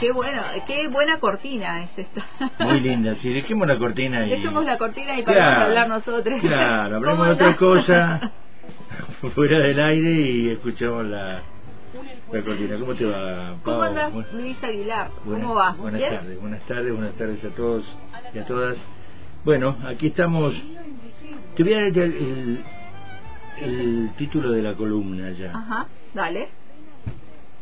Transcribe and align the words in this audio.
Qué, 0.00 0.12
bueno, 0.12 0.42
qué 0.66 0.88
buena 0.88 1.18
cortina 1.18 1.84
es 1.84 1.98
esta. 1.98 2.24
Muy 2.64 2.80
linda, 2.80 3.14
sí, 3.16 3.32
dejemos 3.32 3.66
la 3.66 3.78
cortina 3.78 4.26
y... 4.26 4.30
Dejemos 4.30 4.64
la 4.64 4.78
cortina 4.78 5.18
y 5.18 5.22
para 5.22 5.64
hablar 5.64 5.88
nosotros. 5.88 6.40
Claro, 6.40 6.96
hablemos 6.96 7.26
de 7.26 7.32
otra 7.32 7.56
cosa 7.56 8.32
fuera 9.34 9.58
del 9.58 9.80
aire 9.80 10.10
y 10.10 10.48
escuchamos 10.50 11.06
la, 11.06 11.42
la 12.32 12.42
cortina. 12.42 12.76
¿Cómo 12.78 12.94
te 12.94 13.04
va, 13.04 13.54
Pau? 13.54 13.60
¿Cómo 13.64 13.82
andas, 13.82 14.12
Luis 14.32 14.62
Aguilar? 14.62 15.10
¿Cómo 15.24 15.54
va? 15.54 15.72
Buenas 15.72 16.00
tardes, 16.00 16.40
buenas 16.40 16.62
tardes, 16.62 16.92
buenas 16.92 17.14
tardes 17.14 17.44
a 17.44 17.48
todos 17.50 17.84
y 18.34 18.38
a 18.38 18.46
todas. 18.46 18.76
Bueno, 19.44 19.76
aquí 19.86 20.08
estamos. 20.08 20.54
Te 21.56 21.62
voy 21.62 21.74
a 21.74 21.78
dar 21.78 21.98
el, 21.98 22.64
el, 23.60 24.10
título 24.16 24.52
de 24.52 24.62
la 24.62 24.74
columna 24.74 25.30
ya. 25.30 25.50
Ajá, 25.50 25.86
dale. 26.14 26.48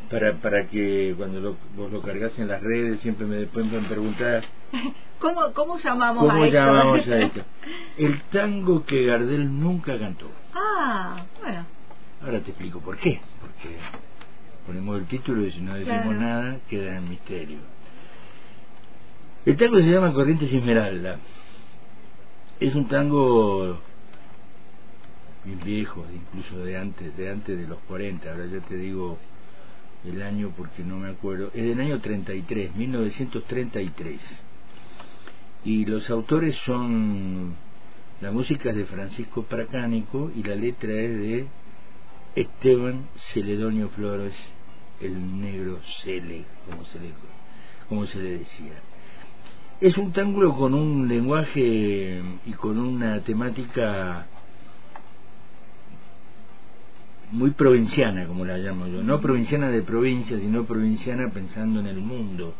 Para, 0.09 0.33
para 0.35 0.67
que 0.67 1.13
cuando 1.17 1.41
lo, 1.41 1.57
vos 1.75 1.91
lo 1.91 2.01
cargas 2.01 2.37
en 2.39 2.47
las 2.47 2.61
redes 2.61 3.01
siempre 3.01 3.25
me 3.25 3.45
pueden 3.45 3.69
preguntar 3.85 4.43
¿Cómo, 5.19 5.51
cómo 5.53 5.77
llamamos 5.79 6.23
¿Cómo 6.23 6.43
a 6.43 6.45
esto? 6.45 6.57
llamamos 6.57 7.07
a 7.07 7.17
esto? 7.19 7.41
El 7.97 8.21
tango 8.31 8.85
que 8.85 9.05
Gardel 9.05 9.59
nunca 9.59 9.97
cantó. 9.97 10.29
Ah, 10.53 11.25
bueno. 11.41 11.65
Ahora 12.21 12.39
te 12.41 12.51
explico 12.51 12.79
por 12.79 12.97
qué. 12.97 13.19
Porque 13.41 13.75
ponemos 14.67 14.99
el 14.99 15.05
título 15.07 15.45
y 15.45 15.51
si 15.51 15.61
no 15.61 15.73
decimos 15.73 16.15
nada 16.15 16.57
queda 16.69 16.97
en 16.97 17.09
misterio. 17.09 17.59
El 19.45 19.57
tango 19.57 19.77
se 19.77 19.83
llama 19.91 20.13
Corrientes 20.13 20.51
Esmeralda. 20.53 21.17
Es 22.59 22.75
un 22.75 22.87
tango 22.87 23.79
bien 25.43 25.59
viejo, 25.63 26.05
incluso 26.13 26.63
de 26.63 26.77
antes, 26.77 27.15
de 27.17 27.31
antes 27.31 27.57
de 27.57 27.67
los 27.67 27.79
40, 27.87 28.29
ahora 28.29 28.45
ya 28.45 28.59
te 28.59 28.75
digo 28.75 29.17
el 30.05 30.21
año 30.21 30.53
porque 30.55 30.83
no 30.83 30.97
me 30.97 31.09
acuerdo, 31.09 31.51
es 31.53 31.63
del 31.63 31.79
año 31.79 31.99
33, 31.99 32.75
1933. 32.75 34.21
Y 35.65 35.85
los 35.85 36.09
autores 36.09 36.55
son, 36.65 37.55
la 38.21 38.31
música 38.31 38.69
es 38.69 38.75
de 38.75 38.85
Francisco 38.85 39.43
Pracánico 39.43 40.31
y 40.35 40.43
la 40.43 40.55
letra 40.55 40.93
es 40.93 41.19
de 41.19 41.47
Esteban 42.35 43.07
Celedonio 43.33 43.89
Flores, 43.89 44.33
el 45.01 45.41
negro 45.41 45.79
Cele, 46.03 46.45
como 46.69 46.85
se 46.85 46.99
le, 46.99 47.11
como 47.89 48.05
se 48.05 48.19
le 48.19 48.37
decía. 48.39 48.73
Es 49.81 49.97
un 49.97 50.11
tango 50.11 50.55
con 50.55 50.73
un 50.73 51.07
lenguaje 51.07 52.21
y 52.45 52.51
con 52.53 52.79
una 52.79 53.21
temática 53.21 54.27
muy 57.31 57.51
provinciana, 57.51 58.25
como 58.27 58.45
la 58.45 58.57
llamo 58.57 58.87
yo. 58.87 59.03
No 59.03 59.19
provinciana 59.19 59.69
de 59.69 59.81
provincia, 59.81 60.39
sino 60.39 60.65
provinciana 60.65 61.29
pensando 61.29 61.79
en 61.79 61.87
el 61.87 61.97
mundo. 61.97 62.53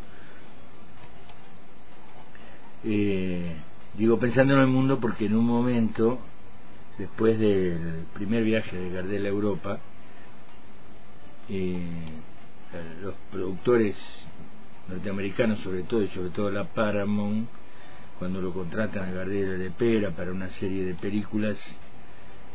Eh, 2.83 3.55
digo 3.97 4.19
pensando 4.19 4.53
en 4.53 4.61
el 4.61 4.67
mundo 4.67 4.99
porque 4.99 5.25
en 5.25 5.35
un 5.35 5.45
momento, 5.45 6.19
después 6.97 7.39
del 7.39 8.05
primer 8.13 8.43
viaje 8.43 8.75
de 8.75 8.89
Gardel 8.91 9.25
a 9.25 9.29
Europa, 9.29 9.79
eh, 11.49 11.79
los 13.01 13.15
productores 13.31 13.95
norteamericanos 14.89 15.59
sobre 15.59 15.83
todo 15.83 16.03
y 16.03 16.07
sobre 16.09 16.29
todo 16.29 16.51
la 16.51 16.65
Paramount 16.65 17.47
cuando 18.19 18.41
lo 18.41 18.53
contratan 18.53 19.09
a 19.09 19.11
Gardel 19.11 19.59
de 19.59 19.71
Pera 19.71 20.11
para 20.11 20.31
una 20.31 20.49
serie 20.51 20.85
de 20.85 20.93
películas 20.95 21.57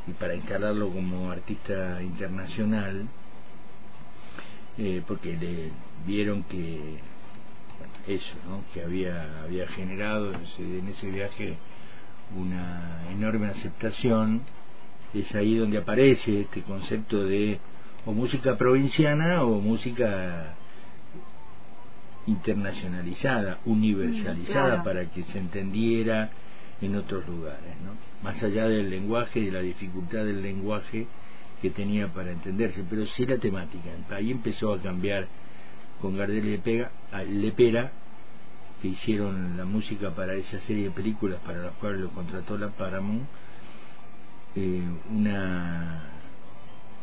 y 0.06 0.12
para 0.12 0.34
instalarlo 0.34 0.90
como 0.90 1.30
artista 1.30 2.02
internacional 2.02 3.06
eh, 4.78 5.02
porque 5.06 5.36
le 5.36 5.70
vieron 6.06 6.42
que 6.44 6.98
eso 8.06 8.34
¿no? 8.48 8.64
que 8.72 8.82
había 8.82 9.42
había 9.42 9.68
generado 9.68 10.32
en 10.32 10.88
ese 10.88 11.10
viaje 11.10 11.56
una 12.36 13.02
enorme 13.10 13.48
aceptación 13.48 14.42
es 15.14 15.34
ahí 15.34 15.56
donde 15.56 15.78
aparece 15.78 16.40
este 16.40 16.62
concepto 16.62 17.24
de 17.24 17.60
o 18.04 18.12
música 18.12 18.56
provinciana 18.56 19.44
o 19.44 19.60
música 19.60 20.54
internacionalizada, 22.26 23.58
universalizada 23.64 24.82
para 24.82 25.06
que 25.10 25.24
se 25.24 25.38
entendiera 25.38 26.30
en 26.82 26.96
otros 26.96 27.26
lugares, 27.26 27.74
¿no? 27.84 27.92
Más 28.22 28.42
allá 28.42 28.68
del 28.68 28.90
lenguaje 28.90 29.40
y 29.40 29.46
de 29.46 29.52
la 29.52 29.60
dificultad 29.60 30.24
del 30.24 30.42
lenguaje 30.42 31.06
que 31.62 31.70
tenía 31.70 32.08
para 32.08 32.32
entenderse, 32.32 32.84
pero 32.90 33.06
sí 33.06 33.24
la 33.24 33.38
temática. 33.38 33.90
Ahí 34.10 34.30
empezó 34.30 34.74
a 34.74 34.80
cambiar 34.80 35.28
con 36.00 36.16
Gardel 36.16 36.46
y 36.46 37.30
Lepera, 37.40 37.92
que 38.80 38.88
hicieron 38.88 39.56
la 39.56 39.64
música 39.64 40.10
para 40.10 40.34
esa 40.34 40.58
serie 40.60 40.84
de 40.84 40.90
películas 40.90 41.38
para 41.46 41.62
las 41.62 41.74
cuales 41.74 42.00
lo 42.00 42.10
contrató 42.10 42.58
la 42.58 42.68
Paramount, 42.68 43.22
eh, 44.56 44.82
una 45.08 46.12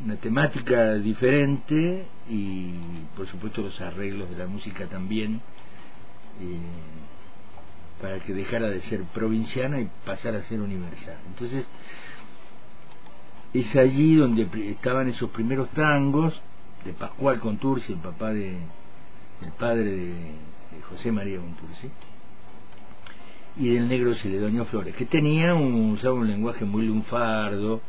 una 0.03 0.15
temática 0.15 0.93
diferente 0.95 2.05
y 2.29 2.71
por 3.15 3.27
supuesto 3.27 3.61
los 3.61 3.79
arreglos 3.81 4.29
de 4.29 4.37
la 4.37 4.47
música 4.47 4.87
también 4.87 5.41
eh, 6.39 6.57
para 8.01 8.19
que 8.19 8.33
dejara 8.33 8.69
de 8.69 8.81
ser 8.83 9.03
provinciana 9.03 9.79
y 9.79 9.89
pasara 10.05 10.39
a 10.39 10.43
ser 10.43 10.61
universal. 10.61 11.17
Entonces 11.27 11.67
es 13.53 13.75
allí 13.75 14.15
donde 14.15 14.47
estaban 14.69 15.09
esos 15.09 15.29
primeros 15.31 15.69
tangos 15.71 16.39
de 16.85 16.93
Pascual 16.93 17.39
Contursi 17.39 17.93
el 17.93 17.99
papá 17.99 18.31
de 18.31 18.57
el 19.41 19.51
padre 19.57 19.91
de, 19.95 20.13
José 20.89 21.11
María 21.11 21.39
Contursi 21.39 21.89
y 23.57 23.69
del 23.69 23.87
negro 23.87 24.13
Celedonio 24.15 24.65
Flores 24.65 24.95
que 24.95 25.05
tenía 25.05 25.55
un, 25.55 25.91
usaba 25.91 26.15
un 26.15 26.27
lenguaje 26.27 26.63
muy 26.63 26.83
lunfardo 26.85 27.81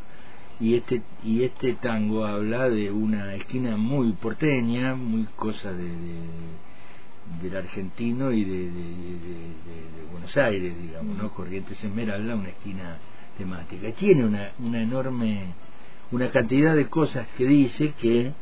y 0.58 0.74
este 0.74 1.02
y 1.22 1.42
este 1.42 1.74
tango 1.74 2.24
habla 2.24 2.68
de 2.68 2.90
una 2.90 3.34
esquina 3.34 3.76
muy 3.76 4.12
porteña 4.12 4.94
muy 4.94 5.24
cosa 5.36 5.72
de, 5.72 5.90
del 7.40 7.56
argentino 7.56 8.32
y 8.32 8.44
de, 8.44 8.70
de, 8.70 10.10
Buenos 10.10 10.36
Aires 10.36 10.74
digamos 10.82 11.16
no 11.16 11.32
Corrientes 11.32 11.82
Esmeralda 11.82 12.34
una 12.34 12.48
esquina 12.48 12.98
temática. 13.38 13.90
Tiene 13.92 14.24
una 14.24 14.52
una 14.58 14.82
enorme 14.82 15.44
una 16.10 16.30
cantidad 16.30 16.74
de 16.74 16.88
cosas 16.88 17.26
que 17.36 17.46
dice 17.46 17.94
que 18.00 18.32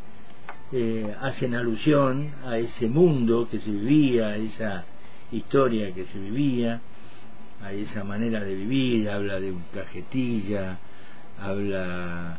eh, 0.73 1.15
hacen 1.21 1.55
alusión 1.55 2.31
a 2.45 2.59
ese 2.59 2.89
mundo 2.89 3.49
que 3.51 3.59
se 3.61 3.71
vivía 3.71 4.29
a 4.29 4.37
esa 4.37 4.85
historia 5.31 5.93
que 5.95 6.05
se 6.07 6.19
vivía 6.19 6.81
a 7.63 7.73
esa 7.73 8.05
manera 8.05 8.41
de 8.41 8.55
vivir. 8.55 9.11
Habla 9.11 9.41
de 9.41 9.53
un 9.53 9.63
cajetilla 9.75 10.79
habla 11.41 12.39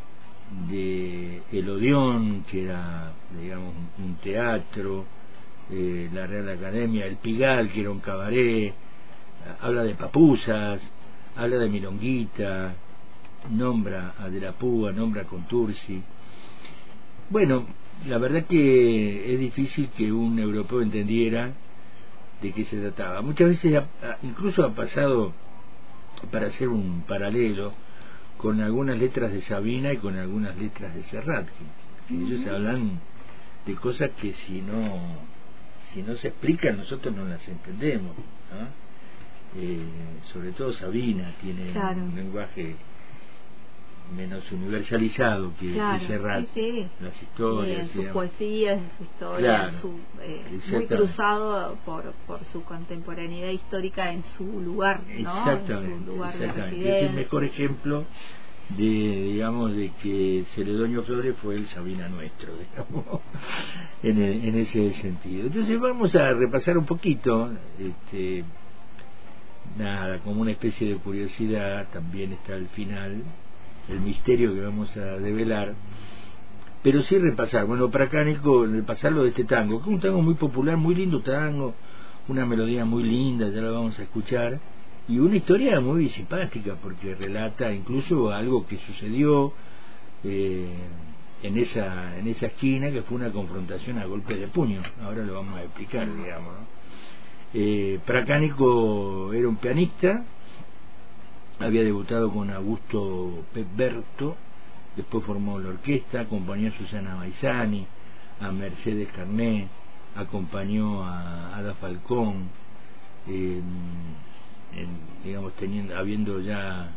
de 0.70 1.42
El 1.52 1.70
Odeón, 1.70 2.44
que 2.50 2.66
era, 2.66 3.14
digamos, 3.40 3.74
un 3.98 4.16
teatro, 4.16 5.06
eh, 5.72 6.10
la 6.14 6.28
Real 6.28 6.50
Academia, 6.50 7.06
El 7.06 7.18
Pigal, 7.18 7.70
que 7.72 7.82
era 7.82 7.92
un 7.92 8.00
cabaret, 8.00 8.74
habla 9.62 9.84
de 9.84 9.96
papusas, 9.96 10.82
habla 11.36 11.58
de 11.58 11.70
Milonguita, 11.70 12.74
nombra 13.52 14.14
a 14.20 14.30
De 14.30 14.40
la 14.40 14.54
Púa, 14.54 14.92
nombra 14.92 15.24
a 15.24 15.26
Contursi. 15.26 16.02
Bueno, 17.30 17.66
la 18.08 18.18
verdad 18.18 18.46
que 18.46 19.34
es 19.34 19.40
difícil 19.40 19.90
que 19.90 20.12
un 20.12 20.40
europeo 20.40 20.82
entendiera 20.82 21.52
de 22.42 22.52
qué 22.52 22.66
se 22.66 22.80
trataba. 22.80 23.22
Muchas 23.22 23.50
veces, 23.50 23.84
incluso 24.24 24.64
ha 24.64 24.74
pasado, 24.74 25.34
para 26.32 26.48
hacer 26.48 26.70
un 26.70 27.04
paralelo, 27.08 27.74
con 28.38 28.62
algunas 28.62 28.98
letras 28.98 29.34
de 29.34 29.42
Sabina 29.42 29.92
y 29.92 29.98
con 29.98 30.18
algunas 30.18 30.56
letras 30.58 30.96
de 30.96 31.04
Serrat. 31.04 31.48
Ellos 32.10 32.48
hablan 32.48 33.00
de 33.66 33.76
cosas 33.76 34.12
que 34.12 34.34
si 34.34 34.62
no 34.62 35.20
si 35.94 36.02
no 36.02 36.16
se 36.16 36.30
explican 36.30 36.78
nosotros 36.78 37.16
no 37.16 37.26
las 37.26 37.48
entendemos. 37.48 38.16
Eh, 39.58 39.80
sobre 40.32 40.52
todo 40.52 40.74
Sabina 40.74 41.34
tiene 41.42 41.72
un 41.72 42.16
lenguaje 42.16 42.76
menos 44.16 44.52
universalizado 44.52 45.54
que, 45.60 45.74
Serrat, 46.08 46.46
las 47.00 47.22
historias, 47.22 47.90
sus 47.92 48.06
poesías, 48.08 48.82
su 48.98 49.04
historia, 49.04 49.72
eh, 50.22 50.60
muy 50.72 50.86
cruzado 50.88 51.78
por, 51.86 52.14
por 52.26 52.44
su 52.46 52.64
contemporaneidad 52.64 53.50
histórica 53.50 54.12
en 54.12 54.24
su 54.38 54.46
lugar, 54.62 55.02
¿no? 55.20 55.38
Exactamente, 55.38 56.06
lugar 56.06 56.36
es 56.36 57.10
el 57.10 57.14
mejor 57.14 57.44
ejemplo 57.44 58.06
de 58.78 58.84
digamos 58.84 59.76
de 59.76 59.92
que 60.02 60.46
Celedonio 60.54 61.04
Flores 61.04 61.36
fue 61.42 61.56
el 61.56 61.68
Sabina 61.68 62.08
nuestro 62.08 62.54
digamos 62.58 63.22
en, 64.04 64.22
en 64.22 64.56
ese 64.56 64.94
sentido. 64.94 65.48
Entonces 65.48 65.80
vamos 65.80 66.16
a 66.16 66.34
repasar 66.34 66.78
un 66.78 66.86
poquito 66.86 67.52
este 67.80 68.44
nada 69.78 70.20
como 70.20 70.42
una 70.42 70.52
especie 70.52 70.90
de 70.90 70.96
curiosidad 70.98 71.88
también 71.92 72.34
está 72.34 72.56
al 72.56 72.68
final 72.70 73.24
el 73.88 74.00
misterio 74.00 74.54
que 74.54 74.62
vamos 74.62 74.96
a 74.98 75.18
develar 75.18 75.76
pero 76.82 77.04
sí 77.04 77.18
repasar, 77.18 77.66
bueno, 77.66 77.92
para 77.92 78.08
Cánico, 78.08 78.66
repasarlo 78.66 79.24
de 79.24 79.30
este 79.30 79.44
tango, 79.44 79.80
que 79.80 79.90
es 79.90 79.96
un 79.96 80.00
tango 80.00 80.22
muy 80.22 80.36
popular, 80.36 80.78
muy 80.78 80.96
lindo 80.96 81.22
tango, 81.22 81.74
una 82.30 82.46
melodía 82.46 82.86
muy 82.86 83.04
linda, 83.04 83.50
ya 83.50 83.62
la 83.62 83.72
vamos 83.72 84.00
a 84.00 84.04
escuchar, 84.04 84.60
y 85.10 85.18
una 85.18 85.38
historia 85.38 85.80
muy 85.80 86.08
simpática, 86.10 86.76
porque 86.76 87.16
relata 87.16 87.74
incluso 87.74 88.32
algo 88.32 88.68
que 88.68 88.78
sucedió 88.78 89.52
eh, 90.24 90.68
en, 91.42 91.58
esa, 91.58 92.20
en 92.20 92.28
esa 92.28 92.46
esquina, 92.46 92.92
que 92.92 93.02
fue 93.02 93.18
una 93.18 93.32
confrontación 93.32 93.98
a 93.98 94.06
golpe 94.06 94.36
de 94.36 94.48
puño, 94.48 94.84
ahora 95.02 95.26
lo 95.26 95.34
vamos 95.34 95.58
a 95.58 95.64
explicar, 95.64 96.08
digamos. 96.16 96.54
¿no? 96.54 96.68
Eh, 97.56 98.00
Pracánico 98.06 99.34
era 99.34 99.48
un 99.50 99.56
pianista, 99.56 100.26
había 101.58 101.84
debutado 101.84 102.30
con 102.30 102.52
Augusto 102.52 103.46
Pepberto, 103.52 104.36
después 104.96 105.26
formó 105.26 105.58
la 105.58 105.70
orquesta, 105.70 106.22
acompañó 106.22 106.70
a 106.70 106.78
Susana 106.78 107.16
Baizani, 107.16 107.88
a 108.40 108.52
Mercedes 108.52 109.10
Carné, 109.16 109.70
acompañó 110.16 111.04
a 111.04 111.58
Ada 111.58 111.74
Falcón, 111.74 112.50
digamos 115.24 115.54
teniendo, 115.54 115.98
habiendo 115.98 116.40
ya 116.42 116.92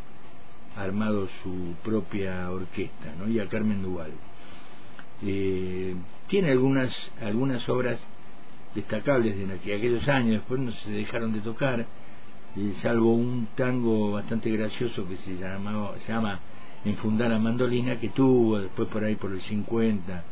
armado 0.77 1.29
su 1.43 1.75
propia 1.83 2.51
orquesta, 2.51 3.15
¿no? 3.19 3.29
y 3.29 3.39
a 3.39 3.49
Carmen 3.49 3.83
Duval. 3.83 4.13
Eh, 5.25 5.95
tiene 6.29 6.51
algunas 6.51 6.91
algunas 7.21 7.69
obras 7.69 8.01
destacables 8.75 9.37
de 9.37 9.75
aquellos 9.75 10.09
años, 10.09 10.33
después 10.33 10.61
no 10.61 10.73
se 10.73 10.91
dejaron 10.91 11.33
de 11.33 11.41
tocar, 11.41 11.87
eh, 12.57 12.75
salvo 12.83 13.15
un 13.15 13.49
tango 13.55 14.13
bastante 14.13 14.51
gracioso 14.51 15.07
que 15.09 15.17
se, 15.19 15.37
llamaba, 15.37 15.99
se 15.99 16.13
llama 16.13 16.41
Enfundar 16.85 17.31
la 17.31 17.39
mandolina, 17.39 18.01
que 18.01 18.09
tuvo 18.09 18.59
después 18.59 18.89
por 18.89 19.05
ahí 19.05 19.15
por 19.15 19.33
el 19.33 19.41
50, 19.41 20.25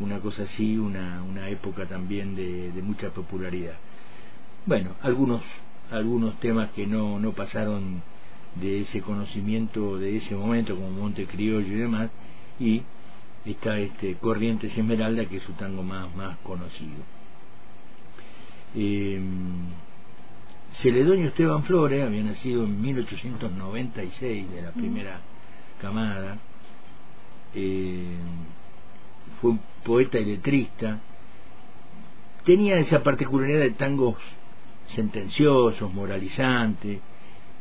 una 0.00 0.18
cosa 0.20 0.42
así, 0.42 0.76
una, 0.76 1.22
una 1.22 1.48
época 1.48 1.86
también 1.86 2.36
de, 2.36 2.70
de 2.70 2.82
mucha 2.82 3.10
popularidad. 3.10 3.76
Bueno, 4.66 4.90
algunos, 5.00 5.42
algunos 5.90 6.38
temas 6.40 6.70
que 6.70 6.86
no, 6.86 7.18
no 7.18 7.32
pasaron 7.32 8.02
de 8.56 8.80
ese 8.80 9.02
conocimiento 9.02 9.98
de 9.98 10.16
ese 10.16 10.34
momento, 10.34 10.74
como 10.74 10.90
Monte 10.90 11.26
Criollo 11.26 11.66
y 11.66 11.78
demás, 11.78 12.10
y 12.58 12.82
está 13.44 13.78
este 13.78 14.14
Corrientes 14.14 14.76
Esmeralda, 14.76 15.26
que 15.26 15.36
es 15.38 15.42
su 15.42 15.52
tango 15.52 15.82
más, 15.82 16.14
más 16.16 16.36
conocido. 16.38 17.02
Eh, 18.74 19.20
Celedonio 20.72 21.28
Esteban 21.28 21.62
Flores 21.64 22.02
había 22.02 22.22
nacido 22.22 22.64
en 22.64 22.80
1896 22.80 24.50
de 24.50 24.62
la 24.62 24.72
primera 24.72 25.20
camada, 25.80 26.38
eh, 27.54 28.16
fue 29.40 29.52
un 29.52 29.60
poeta 29.84 30.18
y 30.18 30.24
letrista, 30.24 31.00
tenía 32.44 32.76
esa 32.76 33.02
particularidad 33.02 33.60
de 33.60 33.70
tangos 33.70 34.16
sentenciosos, 34.94 35.92
moralizantes 35.92 37.00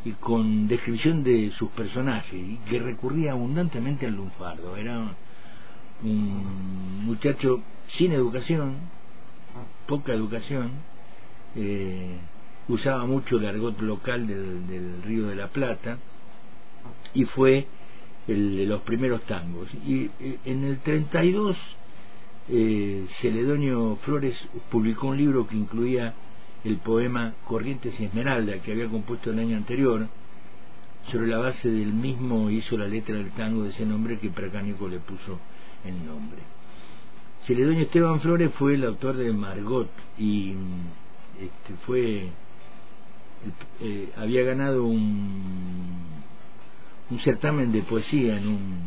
y 0.03 0.11
con 0.11 0.67
descripción 0.67 1.23
de 1.23 1.51
sus 1.51 1.69
personajes 1.71 2.33
y 2.33 2.57
que 2.69 2.79
recurría 2.79 3.31
abundantemente 3.31 4.05
al 4.05 4.15
lunfardo. 4.15 4.75
Era 4.77 5.15
un 6.03 7.05
muchacho 7.05 7.61
sin 7.87 8.11
educación, 8.11 8.75
poca 9.87 10.13
educación, 10.13 10.71
eh, 11.55 12.17
usaba 12.67 13.05
mucho 13.05 13.37
el 13.37 13.45
argot 13.45 13.79
local 13.81 14.27
del, 14.27 15.01
Río 15.03 15.27
de 15.27 15.35
la 15.35 15.47
Plata 15.49 15.97
y 17.13 17.25
fue 17.25 17.67
el 18.27 18.57
de 18.57 18.65
los 18.65 18.81
primeros 18.81 19.21
tangos. 19.23 19.69
Y 19.85 20.09
eh, 20.19 20.39
en 20.45 20.63
el 20.63 20.79
32 20.79 21.57
eh, 22.47 23.07
Celedonio 23.21 23.97
Flores 24.03 24.35
publicó 24.69 25.07
un 25.07 25.17
libro 25.17 25.47
que 25.47 25.55
incluía 25.55 26.13
el 26.65 26.77
poema 26.77 27.33
Corrientes 27.47 27.97
y 27.99 28.05
Esmeralda 28.05 28.59
que 28.59 28.71
había 28.71 28.89
compuesto 28.89 29.31
el 29.31 29.39
año 29.39 29.55
anterior. 29.55 30.07
Sobre 31.11 31.27
la 31.27 31.37
base 31.37 31.69
del 31.69 31.93
mismo 31.93 32.49
hizo 32.49 32.77
la 32.77 32.87
letra 32.87 33.15
del 33.15 33.29
tango 33.31 33.63
de 33.63 33.69
ese 33.69 33.85
nombre 33.85 34.17
que 34.17 34.31
Pracánico 34.31 34.87
le 34.87 34.99
puso 34.99 35.39
el 35.85 36.03
nombre. 36.03 36.39
Celedonio 37.45 37.83
Esteban 37.83 38.19
Flores 38.21 38.51
fue 38.55 38.73
el 38.73 38.83
autor 38.83 39.15
de 39.15 39.31
Margot 39.31 39.89
y 40.17 40.53
este, 41.39 41.73
fue 41.85 42.29
eh, 43.81 44.09
había 44.17 44.43
ganado 44.43 44.85
un, 44.85 45.93
un 47.11 47.19
certamen 47.19 47.71
de 47.71 47.83
poesía 47.83 48.37
en 48.37 48.47
un 48.47 48.79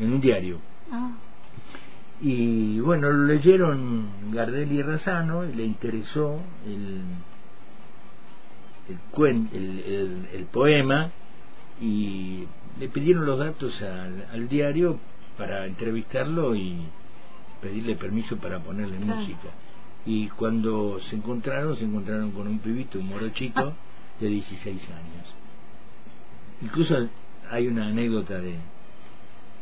en 0.00 0.12
un 0.12 0.20
diario 0.20 0.58
ah. 0.90 1.12
Y 2.20 2.78
bueno 2.80 3.10
lo 3.10 3.24
leyeron 3.24 4.32
Gardel 4.32 4.72
y 4.72 4.82
Razano 4.82 5.44
y 5.44 5.54
le 5.54 5.64
interesó 5.64 6.40
el 6.66 7.00
el, 9.16 9.48
el, 9.52 10.28
el, 10.34 10.44
poema 10.46 11.10
y 11.80 12.44
le 12.78 12.88
pidieron 12.88 13.24
los 13.24 13.38
datos 13.38 13.80
al, 13.82 14.26
al, 14.30 14.48
diario 14.48 14.98
para 15.38 15.66
entrevistarlo 15.66 16.54
y 16.54 16.80
pedirle 17.62 17.96
permiso 17.96 18.36
para 18.36 18.58
ponerle 18.60 18.98
música. 18.98 19.48
Y 20.06 20.28
cuando 20.28 21.00
se 21.08 21.16
encontraron, 21.16 21.76
se 21.76 21.84
encontraron 21.84 22.32
con 22.32 22.46
un 22.46 22.58
pibito, 22.58 22.98
un 22.98 23.08
morochito 23.08 23.72
de 24.20 24.28
16 24.28 24.82
años. 24.90 25.26
Incluso 26.60 27.08
hay 27.50 27.66
una 27.66 27.86
anécdota 27.86 28.38
de 28.38 28.58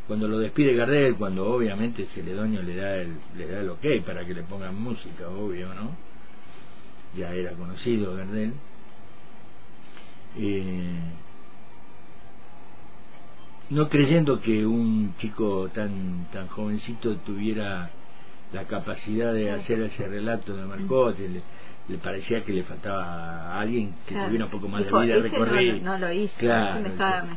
cuando 0.07 0.29
lo 0.29 0.39
despide 0.39 0.75
Gardel, 0.75 1.15
cuando 1.15 1.47
obviamente 1.53 2.07
Celedonio 2.07 2.63
le 2.63 2.77
da 2.77 2.97
el, 2.97 3.17
le 3.37 3.47
da 3.47 3.61
el 3.61 3.71
ok 3.71 3.87
para 4.05 4.25
que 4.25 4.35
le 4.35 4.43
pongan 4.43 4.75
música, 4.81 5.29
obvio, 5.29 5.73
¿no? 5.75 5.97
Ya 7.17 7.33
era 7.35 7.53
conocido 7.53 8.15
Gardel. 8.17 8.55
Eh, 10.37 11.01
no 13.71 13.89
creyendo 13.89 14.41
que 14.41 14.67
un 14.67 15.15
chico 15.19 15.69
tan 15.73 16.27
tan 16.33 16.49
jovencito 16.49 17.17
tuviera 17.19 17.91
la 18.53 18.65
capacidad 18.65 19.33
de 19.33 19.51
hacer 19.51 19.81
ese 19.81 20.07
relato 20.09 20.55
de 20.55 20.67
Marcos, 20.67 21.17
le, 21.89 21.99
parecía 21.99 22.45
que 22.45 22.53
le 22.53 22.63
faltaba 22.63 23.05
a 23.55 23.61
alguien 23.61 23.95
que 24.07 24.15
tuviera 24.15 24.45
un 24.47 24.51
poco 24.51 24.69
más 24.69 24.85
de 24.85 24.91
vida 24.91 25.19
recorrida. 25.19 25.79
No, 25.83 25.99
lo 25.99 26.13
hice. 26.13 26.35
Claro, 26.39 26.83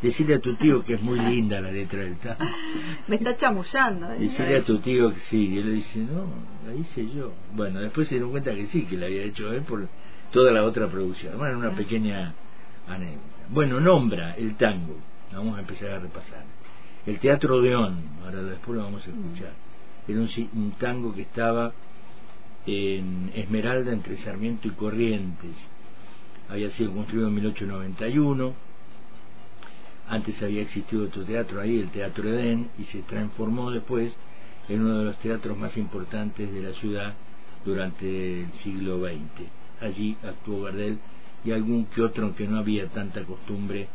decirle 0.01 0.35
a 0.35 0.39
tu 0.39 0.55
tío 0.55 0.83
que 0.83 0.95
es 0.95 1.01
muy 1.01 1.19
linda 1.29 1.59
la 1.61 1.71
letra 1.71 1.99
del 1.99 2.17
tango. 2.17 2.43
me 3.07 3.15
está 3.15 3.35
chamullando. 3.37 4.11
¿eh? 4.13 4.19
Decirle 4.19 4.57
a 4.57 4.63
tu 4.63 4.79
tío 4.79 5.13
que 5.13 5.19
sí, 5.29 5.49
y 5.53 5.57
él 5.57 5.65
le 5.67 5.71
dice, 5.73 5.99
no, 5.99 6.27
la 6.67 6.75
hice 6.75 7.09
yo. 7.11 7.33
Bueno, 7.53 7.79
después 7.79 8.07
se 8.07 8.15
dieron 8.15 8.31
cuenta 8.31 8.53
que 8.53 8.67
sí, 8.67 8.85
que 8.85 8.97
la 8.97 9.07
había 9.07 9.23
hecho 9.23 9.51
él 9.51 9.63
por 9.63 9.87
toda 10.31 10.51
la 10.51 10.63
otra 10.63 10.87
producción. 10.87 11.37
Bueno, 11.37 11.57
una 11.57 11.71
pequeña 11.71 12.33
anécdota. 12.87 13.25
Bueno, 13.49 13.79
nombra 13.79 14.35
el 14.35 14.55
tango. 14.55 14.97
Vamos 15.33 15.57
a 15.57 15.61
empezar 15.61 15.91
a 15.91 15.99
repasar. 15.99 16.43
El 17.05 17.19
Teatro 17.19 17.57
Odeón, 17.57 17.99
ahora 18.23 18.41
después 18.41 18.77
lo 18.77 18.83
vamos 18.83 19.05
a 19.05 19.09
escuchar 19.09 19.65
era 20.07 20.19
un, 20.19 20.71
tango 20.79 21.13
que 21.13 21.21
estaba 21.21 21.73
en 22.65 23.31
Esmeralda 23.35 23.91
entre 23.91 24.17
Sarmiento 24.17 24.67
y 24.67 24.71
Corrientes. 24.71 25.55
Había 26.49 26.69
sido 26.71 26.93
construido 26.93 27.27
en 27.27 27.35
1891. 27.35 28.53
Antes 30.07 30.41
había 30.43 30.61
existido 30.61 31.05
otro 31.05 31.23
teatro 31.23 31.61
ahí, 31.61 31.79
el 31.79 31.89
Teatro 31.89 32.29
Edén, 32.29 32.69
y 32.77 32.83
se 32.85 33.01
transformó 33.03 33.71
después 33.71 34.13
en 34.69 34.81
uno 34.81 34.99
de 34.99 35.05
los 35.05 35.17
teatros 35.19 35.57
más 35.57 35.75
importantes 35.77 36.51
de 36.51 36.61
la 36.61 36.73
ciudad 36.75 37.13
durante 37.65 38.43
el 38.43 38.51
siglo 38.63 38.99
XX. 38.99 39.49
Allí 39.81 40.15
actuó 40.23 40.63
Gardel 40.63 40.99
y 41.43 41.51
algún 41.51 41.85
que 41.85 42.01
otro, 42.01 42.25
aunque 42.25 42.47
no 42.47 42.57
había 42.57 42.87
tanta 42.87 43.23
costumbre 43.23 43.87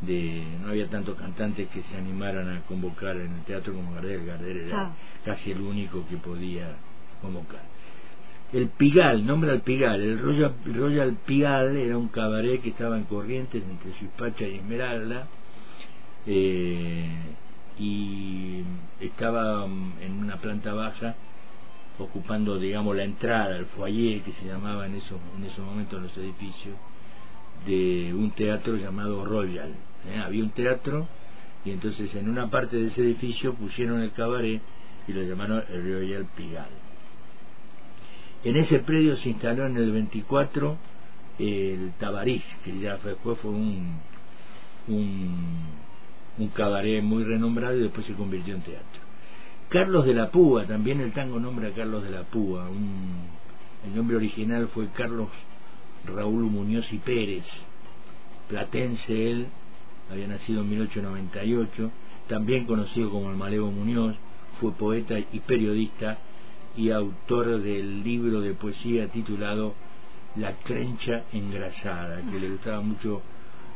de 0.00 0.44
no 0.60 0.68
había 0.68 0.88
tantos 0.88 1.16
cantantes 1.16 1.68
que 1.68 1.82
se 1.82 1.96
animaran 1.96 2.48
a 2.48 2.60
convocar 2.62 3.16
en 3.16 3.32
el 3.32 3.42
teatro 3.44 3.74
como 3.74 3.94
Gardel. 3.94 4.26
Gardel 4.26 4.56
era 4.68 4.80
ah. 4.80 4.92
casi 5.24 5.52
el 5.52 5.60
único 5.60 6.06
que 6.08 6.16
podía 6.16 6.76
convocar. 7.22 7.73
El 8.52 8.68
Pigal, 8.68 9.26
nombre 9.26 9.50
al 9.50 9.62
Pigal, 9.62 10.00
el 10.00 10.18
Royal, 10.20 10.54
Royal 10.64 11.16
Pigal 11.26 11.76
era 11.76 11.98
un 11.98 12.08
cabaret 12.08 12.60
que 12.62 12.68
estaba 12.68 12.96
en 12.96 13.04
Corrientes 13.04 13.62
entre 13.68 13.92
Suipacha 13.98 14.46
y 14.46 14.56
Esmeralda 14.56 15.26
eh, 16.26 17.08
y 17.78 18.62
estaba 19.00 19.66
mm, 19.66 19.94
en 20.02 20.12
una 20.12 20.36
planta 20.36 20.72
baja 20.72 21.16
ocupando 21.98 22.58
digamos 22.58 22.96
la 22.96 23.04
entrada, 23.04 23.56
el 23.56 23.66
foyer 23.66 24.22
que 24.22 24.32
se 24.32 24.46
llamaba 24.46 24.86
en 24.86 24.96
esos, 24.96 25.18
en 25.36 25.44
esos 25.44 25.64
momentos 25.64 26.02
los 26.02 26.16
edificios 26.16 26.76
de 27.66 28.12
un 28.14 28.30
teatro 28.32 28.76
llamado 28.76 29.24
Royal. 29.24 29.74
¿eh? 30.08 30.18
Había 30.18 30.42
un 30.42 30.50
teatro 30.50 31.08
y 31.64 31.70
entonces 31.70 32.14
en 32.14 32.28
una 32.28 32.50
parte 32.50 32.76
de 32.76 32.88
ese 32.88 33.00
edificio 33.00 33.54
pusieron 33.54 34.00
el 34.00 34.12
cabaret 34.12 34.60
y 35.08 35.12
lo 35.12 35.22
llamaron 35.22 35.64
el 35.70 35.82
Royal 35.82 36.26
Pigal. 36.36 36.68
En 38.44 38.56
ese 38.56 38.80
predio 38.80 39.16
se 39.16 39.30
instaló 39.30 39.66
en 39.66 39.76
el 39.78 39.90
24 39.90 40.76
el 41.38 41.92
Tabariz, 41.98 42.44
que 42.62 42.78
ya 42.78 42.98
después 42.98 43.38
fue 43.38 43.50
un, 43.50 44.00
un, 44.86 45.34
un 46.36 46.48
cabaret 46.48 47.02
muy 47.02 47.24
renombrado 47.24 47.78
y 47.78 47.82
después 47.82 48.06
se 48.06 48.12
convirtió 48.12 48.54
en 48.54 48.60
teatro. 48.60 49.02
Carlos 49.70 50.04
de 50.04 50.12
la 50.12 50.30
Púa, 50.30 50.66
también 50.66 51.00
el 51.00 51.12
tango 51.12 51.40
nombra 51.40 51.68
a 51.68 51.72
Carlos 51.72 52.04
de 52.04 52.10
la 52.10 52.24
Púa. 52.24 52.68
el 53.84 53.96
nombre 53.96 54.16
original 54.16 54.68
fue 54.68 54.88
Carlos 54.88 55.28
Raúl 56.04 56.44
Muñoz 56.44 56.92
y 56.92 56.98
Pérez, 56.98 57.46
platense 58.48 59.30
él, 59.30 59.46
había 60.10 60.28
nacido 60.28 60.60
en 60.60 60.68
1898, 60.68 61.90
también 62.28 62.66
conocido 62.66 63.10
como 63.10 63.30
el 63.30 63.36
Malevo 63.36 63.70
Muñoz, 63.70 64.16
fue 64.60 64.72
poeta 64.72 65.18
y 65.18 65.40
periodista 65.40 66.18
y 66.76 66.90
autor 66.90 67.62
del 67.62 68.02
libro 68.02 68.40
de 68.40 68.54
poesía 68.54 69.08
titulado 69.08 69.74
La 70.36 70.56
crencha 70.58 71.24
engrasada, 71.32 72.20
que 72.22 72.40
le 72.40 72.50
gustaba 72.50 72.80
mucho 72.80 73.22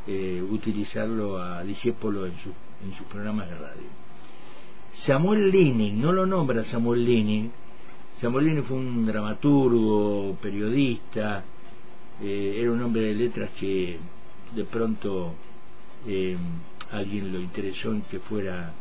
eh, 0.07 0.43
utilizarlo 0.49 1.41
a 1.41 1.63
Discépolo 1.63 2.25
en, 2.25 2.33
en 2.33 2.93
sus 2.97 3.05
programas 3.07 3.49
de 3.49 3.55
radio. 3.55 3.87
Samuel 4.93 5.51
Lenin, 5.51 6.01
no 6.01 6.11
lo 6.11 6.25
nombra 6.25 6.65
Samuel 6.65 7.05
Lenin, 7.05 7.51
Samuel 8.15 8.47
Lenin 8.47 8.63
fue 8.65 8.77
un 8.77 9.05
dramaturgo, 9.05 10.35
periodista, 10.41 11.43
eh, 12.21 12.57
era 12.59 12.71
un 12.71 12.81
hombre 12.81 13.03
de 13.03 13.15
letras 13.15 13.51
que 13.57 13.97
de 14.53 14.63
pronto 14.65 15.35
eh, 16.05 16.35
alguien 16.91 17.31
lo 17.31 17.39
interesó 17.39 17.91
en 17.91 18.01
que 18.03 18.19
fuera 18.19 18.73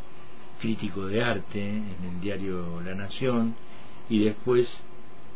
crítico 0.60 1.06
de 1.06 1.22
arte 1.22 1.60
en 1.60 2.14
el 2.14 2.20
diario 2.20 2.80
La 2.80 2.94
Nación 2.94 3.54
y 4.08 4.24
después, 4.24 4.68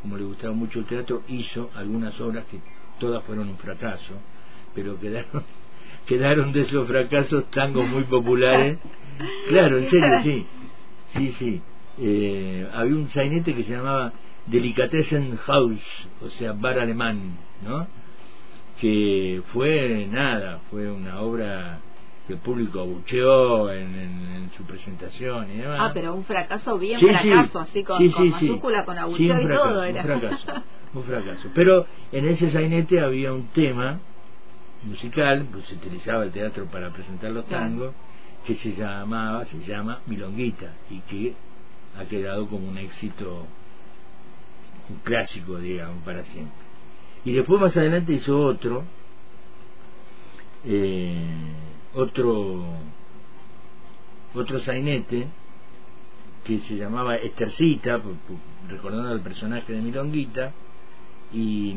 como 0.01 0.17
le 0.17 0.25
gustaba 0.25 0.55
mucho 0.55 0.81
el 0.81 0.87
teatro, 0.87 1.23
hizo 1.29 1.71
algunas 1.75 2.19
obras 2.21 2.45
que 2.47 2.61
todas 2.99 3.23
fueron 3.25 3.49
un 3.49 3.59
fracaso, 3.59 4.15
pero 4.75 4.99
quedaron 4.99 5.45
quedaron 6.07 6.53
de 6.53 6.63
esos 6.63 6.87
fracasos 6.87 7.51
tangos 7.51 7.89
muy 7.89 8.05
populares. 8.05 8.79
Claro, 9.49 9.79
en 9.79 9.89
serio, 9.89 10.21
sí. 10.25 10.47
Sí, 11.15 11.33
sí. 11.39 11.61
Eh, 11.99 12.67
había 12.73 12.97
un 12.97 13.09
sainete 13.11 13.55
que 13.55 13.63
se 13.63 13.73
llamaba 13.73 14.13
Delicatessen 14.47 15.37
House, 15.37 16.09
o 16.23 16.29
sea, 16.31 16.55
bar 16.55 16.79
alemán, 16.79 17.37
¿no? 17.63 17.87
Que 18.81 19.43
fue 19.53 20.09
nada, 20.11 20.61
fue 20.71 20.91
una 20.91 21.21
obra 21.21 21.79
que 22.27 22.35
el 22.35 22.39
público 22.39 22.81
abucheó 22.81 23.71
en, 23.73 24.51
su 24.57 24.65
presentación 24.65 25.51
y 25.51 25.59
demás. 25.59 25.79
Ah, 25.81 25.91
pero 25.95 26.15
un 26.15 26.25
fracaso 26.25 26.79
bien 26.79 27.01
fracaso, 27.01 27.61
así 27.61 27.83
con, 27.83 28.11
con 28.11 28.31
mayúscula, 28.31 28.85
con 28.85 28.99
abucheo 28.99 29.41
y 29.41 29.47
todo 29.47 29.83
era. 29.83 30.03
Un 30.03 30.21
fracaso, 30.21 30.53
un 30.95 31.05
fracaso. 31.05 31.49
Pero 31.55 31.87
en 32.13 32.29
ese 32.29 32.51
sainete 32.51 33.01
había 33.01 33.33
un 33.33 33.49
tema 33.49 33.99
musical, 34.85 35.47
pues 35.51 35.65
se 35.67 35.75
utilizaba 35.75 36.25
el 36.25 36.33
teatro 36.33 36.67
para 36.67 36.91
presentar 36.91 37.31
los 37.31 37.47
tangos, 37.47 37.95
que 38.45 38.57
se 38.57 38.75
llamaba, 38.75 39.45
se 39.47 39.59
llama 39.61 40.01
Milonguita, 40.07 40.73
y 40.91 41.01
que 41.01 41.35
ha 41.99 42.05
quedado 42.05 42.47
como 42.49 42.69
un 42.69 42.79
éxito, 42.79 43.47
un 44.89 44.97
clásico, 45.05 45.59
digamos, 45.59 46.03
para 46.05 46.25
siempre. 46.25 46.63
Y 47.25 47.33
después 47.33 47.61
más 47.61 47.77
adelante 47.77 48.13
hizo 48.13 48.41
otro, 48.41 48.85
eh, 50.65 51.25
otro, 51.95 52.65
otro 54.35 54.61
sainete, 54.61 55.27
que 56.45 56.59
se 56.61 56.77
llamaba 56.77 57.17
Estercita, 57.17 58.01
recordando 58.69 59.11
al 59.11 59.21
personaje 59.21 59.73
de 59.73 59.81
Milonguita, 59.81 60.53
y 61.33 61.75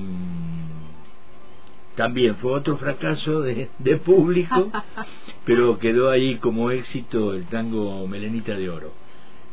también 1.95 2.35
fue 2.37 2.51
otro 2.51 2.77
fracaso 2.77 3.41
de, 3.41 3.69
público, 4.03 4.71
pero 5.45 5.79
quedó 5.79 6.09
ahí 6.09 6.35
como 6.37 6.71
éxito 6.71 7.33
el 7.33 7.45
tango 7.45 8.05
Melenita 8.07 8.55
de 8.55 8.69
Oro. 8.69 8.93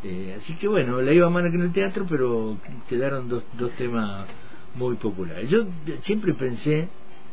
Eh, 0.04 0.36
así 0.38 0.54
que 0.56 0.66
bueno, 0.66 1.00
la 1.00 1.12
iba 1.12 1.30
más 1.30 1.48
que 1.48 1.56
en 1.56 1.62
el 1.62 1.72
teatro, 1.72 2.06
pero 2.08 2.56
quedaron 2.88 3.28
dos, 3.28 3.44
dos 3.56 3.70
temas 3.72 4.26
muy 4.74 4.96
populares. 4.96 5.48
Yo 5.48 5.66
siempre 6.02 6.34
pensé, 6.34 6.88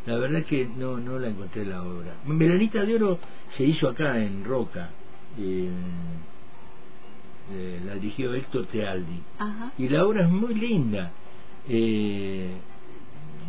la 0.06 0.18
verdad 0.18 0.44
que 0.44 0.66
no, 0.66 0.98
no 0.98 1.20
la 1.20 1.30
encontré 1.30 1.66
la 1.66 1.84
obra. 1.84 2.16
Melenita 2.26 2.84
de 2.84 2.96
Oro 2.96 3.20
se 3.58 3.64
hizo 3.64 3.90
acá 3.90 4.18
en 4.20 4.44
Roca. 4.44 4.90
Eh, 5.38 5.70
la 7.86 7.96
dirigió 7.96 8.34
Héctor 8.34 8.66
Tealdi. 8.68 9.22
Y 9.78 9.90
la 9.90 10.06
obra 10.06 10.24
es 10.24 10.30
muy 10.30 10.54
linda. 10.54 11.12
Eh, 11.68 12.52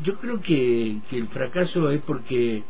yo 0.02 0.18
creo 0.18 0.40
que, 0.40 0.98
que 1.08 1.18
el 1.18 1.28
fracaso 1.28 1.90
es 1.90 2.00
porque 2.02 2.62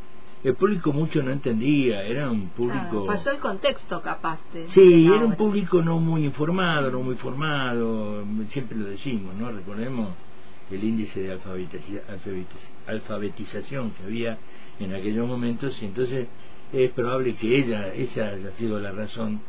el 0.43 0.55
público 0.55 0.93
mucho 0.93 1.23
no 1.23 1.31
entendía, 1.31 2.03
era 2.03 2.31
un 2.31 2.49
público... 2.49 3.07
pasó 3.07 3.31
el 3.31 3.39
contexto 3.39 4.01
capaz 4.01 4.39
de... 4.53 4.69
Sí, 4.69 5.07
era 5.07 5.25
un 5.25 5.37
público 5.37 5.83
no 5.83 5.99
muy 6.01 6.25
informado, 6.25 6.91
no 6.91 7.03
muy 7.03 7.17
formado, 7.17 8.25
siempre 8.49 8.79
lo 8.79 8.87
decimos, 8.87 9.35
¿no? 9.35 9.53
Recordemos 9.53 10.09
el 10.71 10.85
índice 10.85 11.21
de 11.21 11.39
alfabetización 12.87 13.91
que 13.93 14.03
había 14.05 14.39
en 14.79 14.95
aquellos 14.95 15.27
momentos 15.27 15.81
y 15.83 15.87
entonces 15.87 16.29
es 16.73 16.91
probable 16.93 17.35
que 17.35 17.59
ella, 17.59 17.93
esa 17.95 18.29
haya 18.29 18.53
sido 18.53 18.79
la 18.79 18.93
razón 18.93 19.41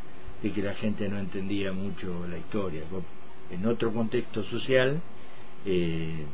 de 0.42 0.52
que 0.52 0.62
la 0.62 0.74
gente 0.74 1.08
no 1.08 1.20
entendía 1.20 1.72
mucho 1.72 2.26
la 2.28 2.38
historia. 2.38 2.84
En 3.52 3.66
otro 3.66 3.94
contexto 3.94 4.44
social, 4.44 5.00
eh, 5.66 6.26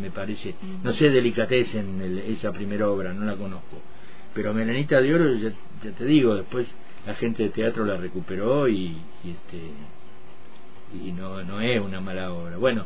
me 0.00 0.10
parece. 0.10 0.54
No 0.82 0.92
sé 0.92 1.10
delicatecen 1.10 2.02
en 2.02 2.18
esa 2.18 2.52
primera 2.52 2.90
obra, 2.90 3.12
no 3.12 3.24
la 3.24 3.36
conozco. 3.36 3.80
Pero 4.34 4.52
Melanita 4.52 5.00
de 5.00 5.14
Oro, 5.14 5.34
ya, 5.34 5.52
te 5.92 6.04
digo, 6.04 6.34
después 6.34 6.66
la 7.06 7.14
gente 7.14 7.44
de 7.44 7.50
teatro 7.50 7.84
la 7.84 7.96
recuperó 7.96 8.68
y, 8.68 8.96
este 9.24 9.70
y 11.04 11.12
no, 11.12 11.42
no 11.44 11.60
es 11.60 11.80
una 11.80 12.00
mala 12.00 12.32
obra. 12.32 12.56
Bueno, 12.56 12.84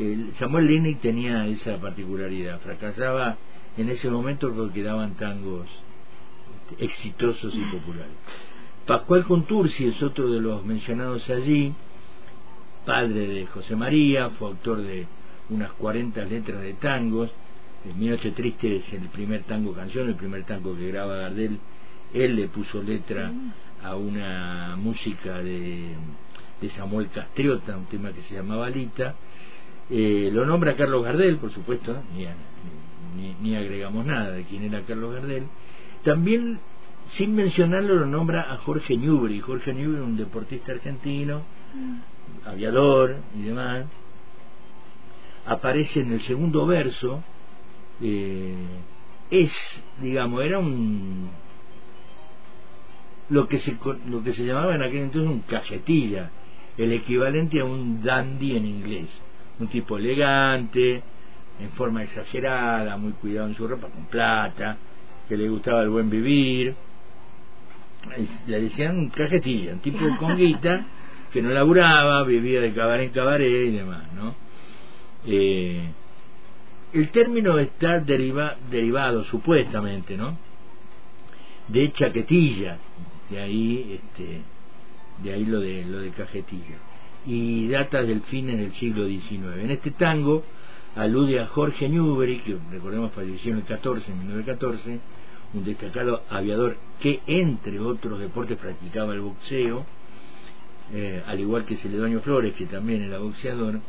el 0.00 0.34
Samuel 0.36 0.66
Lini 0.66 0.94
tenía 0.94 1.46
esa 1.46 1.78
particularidad, 1.78 2.58
fracasaba 2.60 3.36
en 3.76 3.90
ese 3.90 4.08
momento 4.08 4.52
porque 4.54 4.82
daban 4.82 5.14
tangos 5.14 5.68
exitosos 6.78 7.54
y 7.54 7.62
populares. 7.64 8.14
Pascual 8.86 9.24
Contursi 9.24 9.86
es 9.86 10.02
otro 10.02 10.30
de 10.30 10.40
los 10.40 10.64
mencionados 10.64 11.28
allí, 11.28 11.74
padre 12.86 13.26
de 13.26 13.46
José 13.46 13.76
María, 13.76 14.30
fue 14.30 14.48
autor 14.48 14.82
de 14.82 15.06
unas 15.50 15.72
40 15.72 16.24
letras 16.24 16.62
de 16.62 16.74
tangos. 16.74 17.30
El 17.84 17.94
Mi 17.96 18.08
Noche 18.08 18.30
Triste 18.30 18.76
es 18.76 18.92
el 18.92 19.08
primer 19.08 19.42
tango 19.44 19.74
canción, 19.74 20.08
el 20.08 20.14
primer 20.14 20.44
tango 20.44 20.74
que 20.76 20.88
graba 20.88 21.16
Gardel. 21.16 21.58
Él 22.14 22.36
le 22.36 22.48
puso 22.48 22.82
letra 22.82 23.30
a 23.82 23.96
una 23.96 24.76
música 24.76 25.38
de, 25.38 25.94
de 26.60 26.70
Samuel 26.70 27.08
Castriota, 27.10 27.76
un 27.76 27.86
tema 27.86 28.12
que 28.12 28.22
se 28.22 28.34
llamaba 28.34 28.68
Lita. 28.70 29.14
Eh, 29.90 30.30
lo 30.32 30.46
nombra 30.46 30.76
Carlos 30.76 31.04
Gardel, 31.04 31.38
por 31.38 31.50
supuesto, 31.50 31.96
ni, 32.16 32.26
ni, 33.16 33.34
ni, 33.40 33.56
agregamos 33.56 34.06
nada 34.06 34.30
de 34.30 34.44
quién 34.44 34.62
era 34.62 34.82
Carlos 34.82 35.14
Gardel. 35.14 35.44
También, 36.04 36.60
sin 37.08 37.34
mencionarlo, 37.34 37.96
lo 37.96 38.06
nombra 38.06 38.52
a 38.52 38.58
Jorge 38.58 38.96
Newbery. 38.96 39.40
Jorge 39.40 39.74
Newbery, 39.74 40.00
un 40.00 40.16
deportista 40.16 40.72
argentino, 40.72 41.42
mm. 41.74 42.48
aviador 42.48 43.16
y 43.36 43.42
demás, 43.42 43.86
aparece 45.46 46.00
en 46.00 46.12
el 46.12 46.20
segundo 46.20 46.66
verso, 46.66 47.22
eh, 48.00 48.54
es, 49.30 49.52
digamos, 50.00 50.44
era 50.44 50.58
un 50.58 51.30
lo 53.28 53.46
que 53.46 53.58
se 53.60 53.76
lo 54.06 54.22
que 54.22 54.32
se 54.32 54.44
llamaba 54.44 54.74
en 54.74 54.82
aquel 54.82 55.02
entonces 55.02 55.30
un 55.30 55.40
cajetilla, 55.40 56.30
el 56.76 56.92
equivalente 56.92 57.60
a 57.60 57.64
un 57.64 58.02
dandy 58.02 58.56
en 58.56 58.66
inglés, 58.66 59.20
un 59.60 59.68
tipo 59.68 59.98
elegante, 59.98 61.02
en 61.60 61.70
forma 61.72 62.02
exagerada, 62.02 62.96
muy 62.96 63.12
cuidado 63.12 63.48
en 63.48 63.54
su 63.54 63.68
ropa, 63.68 63.88
con 63.88 64.06
plata, 64.06 64.78
que 65.28 65.36
le 65.36 65.48
gustaba 65.48 65.82
el 65.82 65.90
buen 65.90 66.08
vivir, 66.08 66.74
le 68.46 68.60
decían 68.60 69.10
cajetilla, 69.10 69.74
un 69.74 69.80
tipo 69.80 69.98
con 70.18 70.36
guita 70.36 70.86
que 71.32 71.42
no 71.42 71.50
laburaba, 71.50 72.24
vivía 72.24 72.60
de 72.60 72.72
cabaret 72.72 73.06
en 73.06 73.12
cabaret 73.12 73.68
y 73.68 73.70
demás, 73.70 74.12
¿no? 74.14 74.34
Eh, 75.26 75.90
el 76.92 77.10
término 77.10 77.58
está 77.58 78.00
derivado 78.00 79.24
supuestamente, 79.24 80.16
¿no? 80.16 80.36
De 81.68 81.92
chaquetilla, 81.92 82.78
de 83.28 83.40
ahí, 83.40 84.00
este, 84.02 84.40
de 85.22 85.32
ahí 85.32 85.44
lo 85.44 85.60
de 85.60 85.84
lo 85.84 85.98
de 85.98 86.10
cajetilla, 86.10 86.78
y 87.26 87.68
data 87.68 88.02
del 88.02 88.22
fin 88.22 88.46
del 88.46 88.72
siglo 88.74 89.06
XIX. 89.06 89.58
En 89.58 89.70
este 89.70 89.90
tango 89.92 90.44
alude 90.96 91.40
a 91.40 91.46
Jorge 91.46 91.88
Newbery, 91.88 92.38
que 92.38 92.56
recordemos 92.70 93.12
falleció 93.12 93.52
en 93.52 93.58
el 93.58 93.64
14, 93.64 94.10
en 94.10 94.18
1914, 94.18 95.00
un 95.54 95.64
destacado 95.64 96.22
aviador 96.30 96.76
que 97.00 97.20
entre 97.26 97.78
otros 97.80 98.20
deportes 98.20 98.58
practicaba 98.58 99.14
el 99.14 99.20
boxeo, 99.20 99.84
eh, 100.92 101.22
al 101.26 101.38
igual 101.38 101.64
que 101.64 101.76
Celedonio 101.76 102.20
Flores, 102.20 102.54
que 102.54 102.66
también 102.66 103.02
era 103.02 103.18
boxeador, 103.18 103.80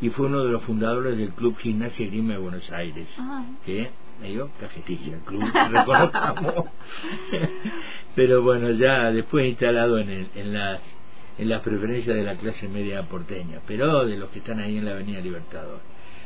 y 0.00 0.10
fue 0.10 0.26
uno 0.26 0.44
de 0.44 0.52
los 0.52 0.62
fundadores 0.62 1.16
del 1.16 1.30
Club 1.30 1.56
Gimnasia 1.58 2.06
Grima 2.06 2.34
de 2.34 2.38
Buenos 2.38 2.70
Aires, 2.70 3.06
ah. 3.18 3.46
que 3.64 3.90
me 4.20 4.28
dio 4.28 4.50
cajetilla, 4.60 5.14
el 5.14 5.20
club, 5.20 5.42
reconozcamos. 5.70 6.54
Pero 8.14 8.42
bueno, 8.42 8.70
ya 8.72 9.10
después 9.10 9.48
instalado 9.48 9.98
en, 9.98 10.10
el, 10.10 10.28
en 10.34 10.52
las 10.52 10.80
en 11.38 11.48
las 11.48 11.62
preferencias 11.62 12.14
de 12.16 12.22
la 12.22 12.36
clase 12.36 12.68
media 12.68 13.02
porteña, 13.08 13.60
pero 13.66 14.06
de 14.06 14.16
los 14.16 14.30
que 14.30 14.38
están 14.38 14.60
ahí 14.60 14.78
en 14.78 14.84
la 14.84 14.92
Avenida 14.92 15.20
Libertador. 15.20 15.80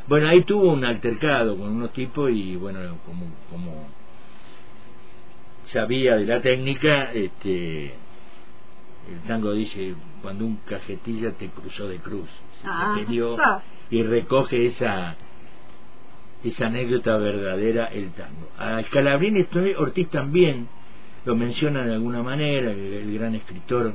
Bueno, 0.06 0.28
ahí 0.28 0.42
tuvo 0.42 0.72
un 0.72 0.84
altercado 0.84 1.56
con 1.56 1.68
unos 1.70 1.92
tipos 1.92 2.30
y 2.30 2.56
bueno, 2.56 2.80
como, 3.04 3.26
como 3.50 3.88
sabía 5.64 6.16
de 6.16 6.26
la 6.26 6.40
técnica, 6.40 7.12
este, 7.12 7.86
el 7.86 9.20
tango 9.26 9.52
dice, 9.52 9.94
cuando 10.22 10.46
un 10.46 10.56
cajetilla 10.66 11.32
te 11.32 11.48
cruzó 11.48 11.88
de 11.88 11.98
cruz, 11.98 12.28
ah, 12.64 12.96
y 13.90 14.02
recoge 14.02 14.66
esa 14.66 15.16
esa 16.44 16.66
anécdota 16.66 17.16
verdadera 17.16 17.86
el 17.86 18.12
tango. 18.12 18.48
A 18.58 18.80
Scalabrini 18.84 19.44
Ortiz 19.76 20.08
también 20.08 20.68
lo 21.24 21.34
menciona 21.34 21.84
de 21.84 21.94
alguna 21.94 22.22
manera, 22.22 22.70
el 22.70 23.12
gran 23.12 23.34
escritor 23.34 23.94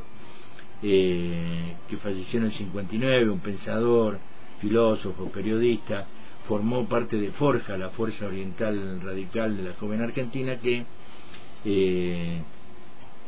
eh, 0.86 1.78
que 1.88 1.96
falleció 1.98 2.40
en 2.40 2.48
el 2.48 2.52
59, 2.52 3.30
un 3.30 3.40
pensador, 3.40 4.20
filósofo, 4.60 5.32
periodista, 5.32 6.06
formó 6.46 6.86
parte 6.90 7.16
de 7.16 7.32
Forja, 7.32 7.78
la 7.78 7.90
Fuerza 7.92 8.25
Oriental 8.25 9.00
Radical 9.02 9.56
de 9.56 9.63
la 9.63 9.74
joven 9.75 10.02
Argentina, 10.02 10.58
que 10.58 10.86
eh, 11.63 12.42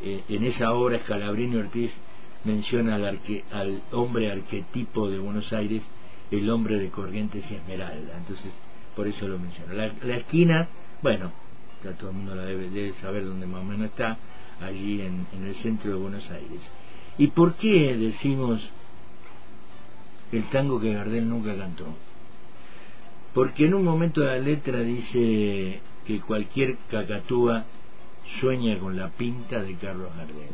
eh, 0.03 0.23
en 0.27 0.43
esa 0.43 0.73
obra 0.73 0.99
Scalabrini 0.99 1.55
Ortiz 1.55 1.93
menciona 2.43 2.95
al, 2.95 3.21
al 3.53 3.81
hombre 3.93 4.31
arquetipo 4.31 5.09
de 5.09 5.19
Buenos 5.19 5.53
Aires, 5.53 5.81
el 6.31 6.49
hombre 6.49 6.77
de 6.77 6.89
Corrientes 6.89 7.49
y 7.49 7.55
Esmeralda. 7.55 8.17
Entonces, 8.17 8.53
por 8.97 9.07
eso 9.07 9.29
lo 9.29 9.39
menciono. 9.39 9.73
La, 9.73 10.17
esquina, 10.17 10.67
bueno, 11.01 11.31
ya 11.85 11.93
todo 11.93 12.09
el 12.09 12.17
mundo 12.17 12.35
la 12.35 12.43
debe, 12.43 12.91
saber 12.95 13.23
dónde 13.23 13.47
más 13.47 13.61
o 13.61 13.63
menos 13.63 13.87
está, 13.87 14.17
allí 14.59 14.99
en 14.99 15.45
el 15.45 15.55
centro 15.55 15.91
de 15.91 15.97
Buenos 15.97 16.29
Aires. 16.29 16.69
¿Y 17.17 17.27
por 17.27 17.55
qué 17.55 17.95
decimos 17.95 18.61
el 20.31 20.43
tango 20.49 20.79
que 20.79 20.93
Gardel 20.93 21.29
nunca 21.29 21.55
cantó? 21.57 21.85
Porque 23.33 23.65
en 23.65 23.73
un 23.73 23.83
momento 23.83 24.21
de 24.21 24.27
la 24.27 24.39
letra 24.39 24.79
dice 24.79 25.81
que 26.05 26.21
cualquier 26.21 26.77
cacatúa 26.89 27.65
sueña 28.39 28.77
con 28.79 28.97
la 28.97 29.09
pinta 29.09 29.61
de 29.61 29.75
Carlos 29.75 30.09
Gardel. 30.15 30.49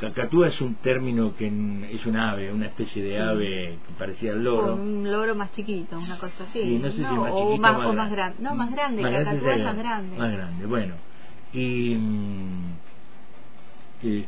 Cacatúa 0.00 0.48
es 0.48 0.58
un 0.62 0.76
término 0.76 1.36
que 1.36 1.46
es 1.92 2.06
un 2.06 2.16
ave, 2.16 2.50
una 2.50 2.66
especie 2.66 3.02
de 3.02 3.20
ave 3.20 3.78
que 3.86 3.94
parecía 3.98 4.32
el 4.32 4.42
loro. 4.42 4.74
un 4.74 5.10
loro 5.10 5.34
más 5.34 5.52
chiquito, 5.52 5.98
una 5.98 6.18
cosa 6.18 6.44
así. 6.44 6.62
Sí, 6.62 6.78
no 6.78 6.88
sé 6.88 6.96
si 6.96 7.02
más 7.02 7.34
chiquito 7.34 7.54
o 7.54 7.58
más, 7.58 7.86
o 7.86 7.92
más 7.92 8.10
grande. 8.10 8.42
No, 8.42 8.54
más 8.54 8.70
grande, 8.70 9.02
cacatúa 9.02 9.54
es 9.54 9.64
más 9.64 9.76
grande. 9.76 10.16
Más 10.16 10.32
grande, 10.32 10.66
bueno. 10.66 10.94
Y, 11.52 11.94
mm, 11.96 12.72
eh, 14.04 14.26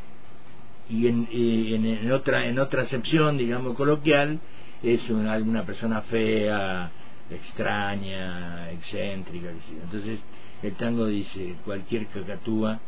y 0.93 1.07
en, 1.07 1.29
en, 1.33 2.13
otra 2.13 2.47
en 2.47 2.59
otra 2.59 2.83
acepción 2.83 3.39
digamos 3.39 3.75
coloquial 3.77 4.41
es 4.83 5.09
una, 5.09 5.37
una 5.39 5.65
persona 5.65 6.03
fea 6.03 6.91
extraña 7.31 8.71
excéntrica 8.73 9.49
entonces 9.83 10.21
el 10.63 10.75
tango 10.75 11.07
dice 11.07 11.57
cualquier 11.65 12.07
cacatúa 12.09 12.79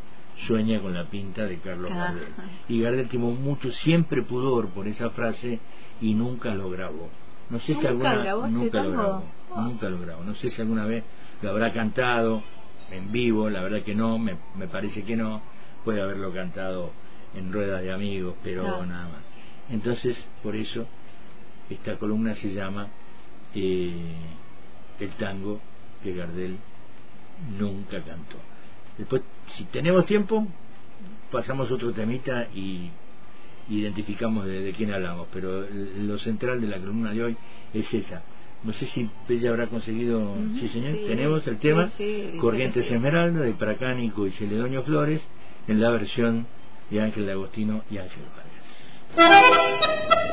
sueña 0.47 0.81
con 0.81 0.93
la 0.93 1.05
pinta 1.05 1.45
de 1.45 1.57
Carlos 1.59 1.91
Gardel. 1.93 2.27
Y 2.67 2.81
Gardel 2.81 3.07
tuvo 3.07 3.31
mucho 3.31 3.71
siempre 3.71 4.21
pudor 4.21 4.69
por 4.69 4.87
esa 4.87 5.09
frase 5.11 5.59
y 6.01 6.13
nunca 6.13 6.53
lo 6.53 6.69
grabó. 6.69 7.09
No 7.49 7.59
sé 7.59 7.73
si 7.75 7.87
alguna 7.87 8.15
nunca 8.47 8.83
lo 8.83 8.91
grabó 8.91 9.23
nunca 9.55 9.89
lo 9.89 9.99
grabó. 9.99 10.23
No 10.23 10.35
sé 10.35 10.51
si 10.51 10.61
alguna 10.61 10.85
vez 10.85 11.03
lo 11.41 11.49
habrá 11.49 11.71
cantado 11.73 12.43
en 12.91 13.11
vivo 13.11 13.49
la 13.49 13.61
verdad 13.61 13.81
que 13.83 13.95
no 13.95 14.17
me, 14.19 14.37
me 14.55 14.67
parece 14.67 15.03
que 15.03 15.15
no 15.15 15.41
puede 15.83 16.01
haberlo 16.01 16.33
cantado 16.33 16.91
en 17.35 17.51
ruedas 17.51 17.81
de 17.81 17.91
amigos, 17.91 18.35
pero 18.43 18.85
nada 18.85 19.09
más. 19.09 19.21
Entonces, 19.69 20.15
por 20.43 20.55
eso, 20.55 20.85
esta 21.69 21.97
columna 21.97 22.35
se 22.35 22.53
llama 22.53 22.87
eh, 23.53 23.93
El 24.99 25.09
tango 25.11 25.59
que 26.03 26.13
Gardel 26.13 26.57
nunca 27.59 28.01
cantó. 28.01 28.37
Después, 28.97 29.23
si 29.57 29.65
tenemos 29.65 30.05
tiempo, 30.05 30.47
pasamos 31.31 31.69
otro 31.71 31.91
temita 31.91 32.47
y 32.53 32.89
identificamos 33.69 34.45
de, 34.45 34.73
quién 34.77 34.93
hablamos, 34.93 35.27
pero 35.33 35.65
lo 35.99 36.17
central 36.19 36.61
de 36.61 36.67
la 36.67 36.77
columna 36.77 37.11
de 37.11 37.23
hoy 37.23 37.37
es 37.73 37.91
esa. 37.93 38.21
No 38.63 38.73
sé 38.73 38.85
si 38.87 39.09
ella 39.29 39.49
habrá 39.49 39.67
conseguido, 39.67 40.35
sí 40.59 40.69
señor, 40.69 40.95
tenemos 41.07 41.45
el 41.45 41.57
tema 41.57 41.91
Corrientes 42.39 42.89
Esmeralda 42.89 43.41
de 43.41 43.53
Pracánico 43.53 44.25
y 44.25 44.31
Celedonio 44.31 44.83
Flores 44.83 45.21
en 45.67 45.81
la 45.81 45.91
versión 45.91 46.47
de 46.89 47.01
Ángel 47.01 47.25
de 47.25 47.31
Agostino 47.31 47.83
y 47.89 47.97
Ángel 47.97 48.23
Vargas. 49.17 50.24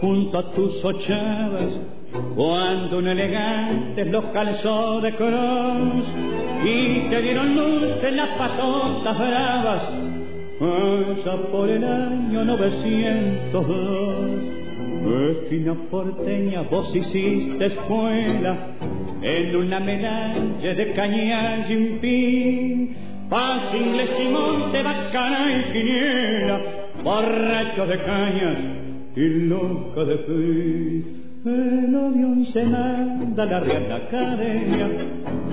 Junto 0.00 0.38
a 0.38 0.50
tus 0.52 0.84
ochavas, 0.84 1.80
cuando 2.34 2.98
un 2.98 3.08
elegante 3.08 4.04
los 4.06 4.24
calzó 4.26 5.00
de 5.00 5.14
cruz 5.14 6.04
y 6.64 7.08
te 7.10 7.22
dieron 7.22 7.54
luz 7.54 8.02
en 8.02 8.16
las 8.16 8.30
patotas 8.30 9.18
bravas, 9.18 9.82
allá 10.60 11.36
por 11.50 11.68
el 11.68 11.84
año 11.84 12.44
902. 12.44 13.66
Esquina 15.30 15.74
porteña, 15.90 16.62
vos 16.62 16.94
hiciste 16.94 17.64
escuela 17.64 18.56
en 19.22 19.56
una 19.56 19.80
medalla 19.80 20.74
de 20.74 20.92
cañas 20.92 21.70
y 21.70 21.98
fin, 22.00 22.96
paz 23.30 23.74
inglés 23.74 24.10
y 24.20 24.28
monte, 24.28 24.82
bacana 24.82 25.46
y 25.50 25.72
quiniela, 25.72 26.60
borracho 27.02 27.86
de 27.86 27.98
cañas 28.00 28.77
y 29.18 29.28
loca 29.48 30.04
de 30.04 30.18
fe. 30.18 31.18
El 31.44 31.94
odio 31.94 32.44
se 32.52 32.64
la 32.64 33.60
Real 33.60 33.92
Academia, 33.92 34.88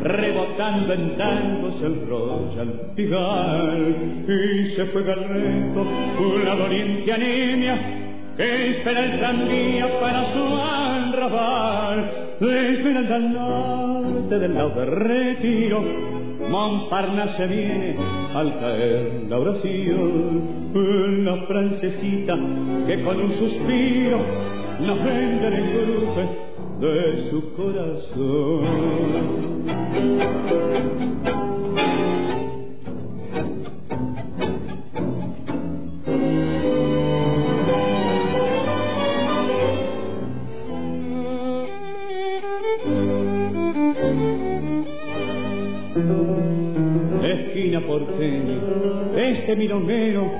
rebotando 0.04 0.94
en 0.94 1.18
tangos 1.18 1.82
el 1.82 2.08
Royal 2.08 2.92
Pigal, 2.96 3.96
y 4.28 4.76
se 4.76 4.86
juega 4.88 5.14
el 5.14 5.24
reto 5.30 5.82
una 5.82 6.56
doliente 6.56 7.12
anemia 7.12 7.76
que 8.38 8.72
espera 8.72 9.06
el 9.06 9.20
tranvía 9.20 10.00
para 10.00 10.32
su 10.32 10.44
arrabal, 10.44 12.12
espera 12.40 13.16
al 13.16 13.34
norte 13.34 14.40
del 14.40 14.54
lado 14.54 14.70
de 14.70 14.86
retiro, 14.86 15.84
Montparnasse 16.50 17.48
viene 17.48 17.96
al 18.34 18.60
caer 18.60 19.26
la 19.28 19.40
oración, 19.40 20.72
una 20.74 21.46
francesita 21.48 22.38
que 22.88 23.04
con 23.04 23.20
un 23.20 23.32
suspiro 23.34 24.20
nos 24.82 25.04
vende 25.04 25.48
el 25.48 25.86
grupo 25.86 26.22
de 26.80 27.30
su 27.30 27.54
corazón. 27.56 29.06
Porteña, 48.26 48.60
este 49.18 49.56
milonguero 49.56 50.32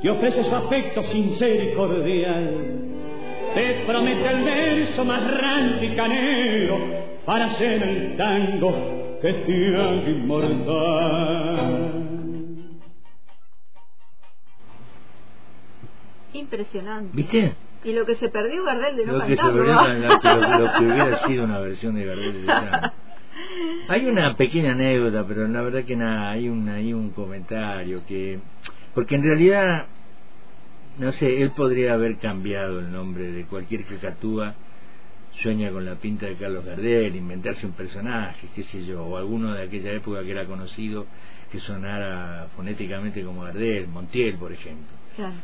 te 0.00 0.10
ofrece 0.10 0.44
su 0.44 0.54
afecto 0.54 1.02
sincero 1.04 1.64
y 1.64 1.74
cordial. 1.74 2.84
Te 3.54 3.84
promete 3.86 4.28
el 4.28 4.44
verso 4.44 5.04
más 5.04 5.40
rancio 5.40 5.92
y 5.92 5.96
canero 5.96 6.78
para 7.24 7.46
hacer 7.46 7.82
el 7.82 8.16
tango 8.16 9.18
que 9.20 9.32
te 9.32 9.76
haga 9.76 10.10
inmortal. 10.10 11.94
Impresionante. 16.34 17.16
¿Viste? 17.16 17.54
Y 17.84 17.92
lo 17.92 18.04
que 18.04 18.16
se 18.16 18.28
perdió 18.28 18.64
Gardel 18.64 18.96
de 18.96 19.06
no 19.06 19.12
lo 19.14 19.26
que 19.26 19.36
se 19.36 19.42
perdió, 19.42 19.78
¿ah? 19.78 19.88
lo, 19.88 20.58
lo 20.58 20.72
que 20.78 20.84
hubiera 20.84 21.16
sido 21.26 21.44
una 21.44 21.60
versión 21.60 21.94
de 21.94 22.04
Gardel 22.04 22.40
de 22.42 22.46
tango. 22.46 22.92
Hay 23.88 24.04
una 24.04 24.36
pequeña 24.36 24.72
anécdota, 24.72 25.24
pero 25.26 25.48
la 25.48 25.62
verdad 25.62 25.84
que 25.84 25.96
nada, 25.96 26.30
hay 26.30 26.50
un, 26.50 26.68
hay 26.68 26.92
un 26.92 27.10
comentario 27.10 28.04
que... 28.06 28.38
Porque 28.94 29.14
en 29.14 29.22
realidad, 29.22 29.86
no 30.98 31.10
sé, 31.12 31.40
él 31.40 31.52
podría 31.52 31.94
haber 31.94 32.18
cambiado 32.18 32.80
el 32.80 32.92
nombre 32.92 33.32
de 33.32 33.44
cualquier 33.44 33.86
cacatúa, 33.86 34.54
sueña 35.40 35.70
con 35.70 35.86
la 35.86 35.94
pinta 35.94 36.26
de 36.26 36.34
Carlos 36.34 36.66
Gardel, 36.66 37.16
inventarse 37.16 37.64
un 37.64 37.72
personaje, 37.72 38.48
qué 38.54 38.64
sé 38.64 38.84
yo, 38.84 39.04
o 39.04 39.16
alguno 39.16 39.54
de 39.54 39.62
aquella 39.62 39.92
época 39.92 40.22
que 40.22 40.32
era 40.32 40.44
conocido 40.44 41.06
que 41.50 41.60
sonara 41.60 42.48
fonéticamente 42.56 43.24
como 43.24 43.42
Gardel, 43.42 43.88
Montiel, 43.88 44.36
por 44.36 44.52
ejemplo. 44.52 44.96
Claro. 45.16 45.36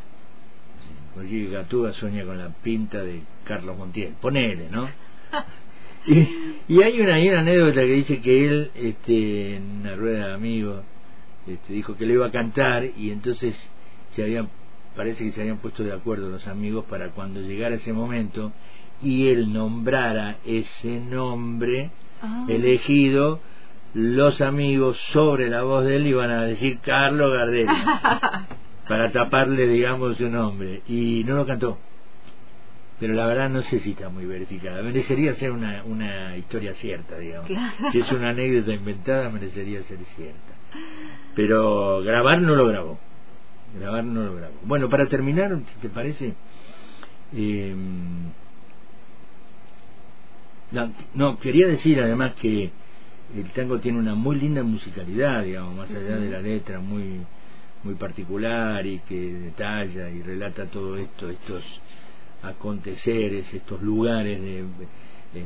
Cualquier 1.14 1.50
cacatúa 1.50 1.94
sueña 1.94 2.24
con 2.24 2.36
la 2.36 2.50
pinta 2.50 3.02
de 3.02 3.22
Carlos 3.44 3.78
Montiel, 3.78 4.14
ponele, 4.20 4.68
¿no? 4.68 4.86
Y, 6.06 6.53
y 6.68 6.82
hay 6.82 7.00
una, 7.00 7.14
hay 7.14 7.28
una 7.28 7.40
anécdota 7.40 7.80
que 7.80 7.92
dice 7.92 8.20
que 8.20 8.46
él, 8.46 8.70
este, 8.74 9.56
en 9.56 9.80
una 9.80 9.96
rueda 9.96 10.28
de 10.28 10.34
amigos, 10.34 10.82
este, 11.46 11.72
dijo 11.72 11.96
que 11.96 12.06
le 12.06 12.14
iba 12.14 12.26
a 12.26 12.30
cantar 12.30 12.84
y 12.96 13.10
entonces 13.10 13.54
se 14.12 14.22
habían, 14.22 14.48
parece 14.96 15.24
que 15.24 15.32
se 15.32 15.40
habían 15.40 15.58
puesto 15.58 15.82
de 15.84 15.92
acuerdo 15.92 16.30
los 16.30 16.46
amigos 16.46 16.84
para 16.86 17.10
cuando 17.10 17.40
llegara 17.40 17.74
ese 17.74 17.92
momento 17.92 18.52
y 19.02 19.28
él 19.28 19.52
nombrara 19.52 20.38
ese 20.44 21.00
nombre 21.00 21.90
Ah. 22.24 22.46
elegido, 22.48 23.40
los 23.92 24.40
amigos 24.40 24.98
sobre 25.12 25.50
la 25.50 25.62
voz 25.62 25.84
de 25.84 25.96
él 25.96 26.06
iban 26.06 26.30
a 26.30 26.44
decir 26.44 26.78
Carlos 26.80 27.30
Gardel 27.32 27.66
para 28.88 29.12
taparle, 29.12 29.68
digamos, 29.68 30.16
su 30.16 30.30
nombre 30.30 30.80
y 30.88 31.22
no 31.24 31.34
lo 31.36 31.46
cantó 31.46 31.78
pero 33.00 33.14
la 33.14 33.26
verdad 33.26 33.50
no 33.50 33.62
sé 33.62 33.80
si 33.80 33.90
está 33.90 34.08
muy 34.08 34.24
verificada. 34.24 34.82
Merecería 34.82 35.34
ser 35.34 35.50
una, 35.50 35.82
una 35.84 36.36
historia 36.36 36.74
cierta, 36.74 37.18
digamos. 37.18 37.48
Claro. 37.48 37.90
Si 37.90 37.98
es 37.98 38.12
una 38.12 38.30
anécdota 38.30 38.72
inventada, 38.72 39.30
merecería 39.30 39.82
ser 39.82 39.98
cierta. 40.16 40.54
Pero 41.34 42.02
grabar 42.02 42.40
no 42.40 42.54
lo 42.54 42.66
grabó. 42.66 42.98
Grabar 43.78 44.04
no 44.04 44.22
lo 44.22 44.36
grabó. 44.36 44.54
Bueno, 44.64 44.88
para 44.88 45.06
terminar, 45.06 45.58
si 45.66 45.80
te 45.80 45.88
parece, 45.88 46.34
eh, 47.34 47.74
no, 50.70 50.92
no, 51.14 51.38
quería 51.38 51.66
decir 51.66 52.00
además 52.00 52.34
que 52.34 52.70
el 53.36 53.50
tango 53.50 53.80
tiene 53.80 53.98
una 53.98 54.14
muy 54.14 54.36
linda 54.36 54.62
musicalidad, 54.62 55.42
digamos, 55.42 55.74
más 55.74 55.90
allá 55.90 56.16
de 56.16 56.30
la 56.30 56.40
letra 56.40 56.78
muy 56.78 57.20
muy 57.84 57.94
particular 57.94 58.84
y 58.86 58.98
que 59.00 59.14
detalla 59.14 60.08
y 60.08 60.22
relata 60.22 60.66
todo 60.66 60.96
esto, 60.96 61.28
estos 61.28 61.62
aconteceres, 62.42 63.52
estos 63.52 63.82
lugares 63.82 64.40
de, 64.40 64.64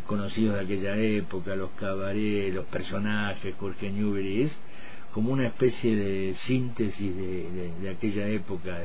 conocidos 0.07 0.55
de 0.55 0.61
aquella 0.61 0.97
época, 0.97 1.57
los 1.57 1.71
cabarets, 1.71 2.55
los 2.55 2.67
personajes, 2.67 3.55
Jorge 3.59 3.91
Newbery, 3.91 4.43
es 4.43 4.57
como 5.13 5.33
una 5.33 5.47
especie 5.47 5.97
de 5.97 6.35
síntesis 6.35 7.17
de, 7.17 7.51
de, 7.51 7.73
de 7.81 7.91
aquella 7.91 8.29
época, 8.29 8.79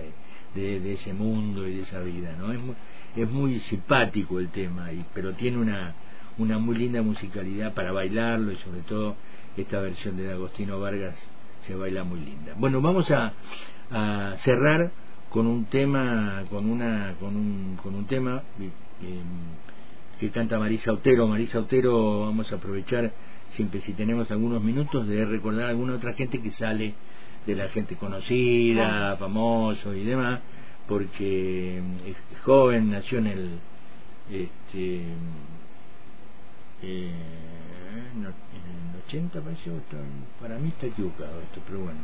de, 0.56 0.80
de, 0.80 0.94
ese 0.94 1.13
mundo 1.13 1.68
y 1.68 1.76
de 1.76 1.82
esa 1.82 2.00
vida, 2.00 2.36
¿no? 2.38 2.52
Es 2.52 2.60
muy, 2.60 2.76
es 3.16 3.30
muy 3.30 3.60
simpático 3.60 4.39
el 4.39 4.50
tema, 4.50 4.92
y, 4.94 5.06
pero 5.13 5.34
tiene 5.34 5.58
una, 5.58 5.94
una 6.38 6.58
muy 6.58 6.78
linda 6.78 7.02
musicalidad 7.02 7.74
para 7.74 7.92
bailarlo 7.92 8.52
y 8.52 8.58
sobre 8.58 8.82
todo 8.82 9.16
esta 9.58 9.82
versión 9.82 10.18
de 10.18 10.32
Agostino 10.32 10.80
Vargas 10.80 11.16
se 11.68 11.76
baila 11.76 12.04
muy 12.04 12.20
linda. 12.20 12.54
Bueno, 12.58 12.82
vamos 12.82 13.10
a, 13.12 13.34
a 13.92 14.36
cerrar 14.39 14.92
con 15.34 15.48
un 15.48 15.65
tema 15.65 16.43
con 16.52 16.69
una 16.69 17.15
con 17.19 17.36
un, 17.36 17.76
con 17.82 17.96
un 17.96 18.06
tema 18.06 18.43
eh, 18.62 18.69
que 20.19 20.30
canta 20.30 20.60
Marisa 20.60 20.93
Otero. 20.93 21.28
Marisa 21.28 21.60
Otero 21.60 22.19
vamos 22.19 22.52
a 22.52 22.56
aprovechar 22.58 23.12
siempre 23.50 23.82
si 23.82 23.93
tenemos 23.93 24.30
algunos 24.32 24.62
minutos 24.62 25.08
de 25.08 25.26
recordar 25.26 25.65
a 25.65 25.69
alguna 25.69 25.96
otra 25.96 26.13
gente 26.13 26.39
que 26.39 26.52
sale 26.52 26.93
de 27.48 27.56
la 27.56 27.67
gente 27.69 27.96
conocida 27.96 29.17
famoso 29.17 29.96
y 29.96 30.04
demás 30.04 30.39
porque 30.88 31.82
es 32.06 32.39
joven 32.41 32.91
nació 32.91 33.17
en 33.17 33.28
el 33.28 33.50
este 34.30 35.02
eh, 36.84 37.12
en 38.15 38.24
el 38.24 38.34
80 39.08 39.41
parece 39.41 39.72
para 40.39 40.60
mí 40.60 40.69
está 40.69 40.86
equivocado 40.86 41.41
esto 41.41 41.60
pero 41.65 41.80
bueno. 41.80 42.00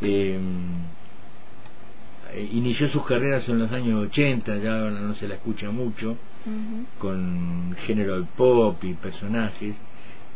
Eh, 0.00 0.40
inició 2.50 2.88
sus 2.88 3.04
carreras 3.04 3.48
en 3.48 3.58
los 3.58 3.70
años 3.72 4.06
80, 4.08 4.56
ya 4.58 4.90
no 4.90 5.14
se 5.14 5.28
la 5.28 5.34
escucha 5.34 5.70
mucho, 5.70 6.12
uh 6.12 6.50
-huh. 6.50 6.86
con 6.98 7.76
género 7.86 8.20
de 8.20 8.26
pop 8.36 8.82
y 8.84 8.94
personajes. 8.94 9.74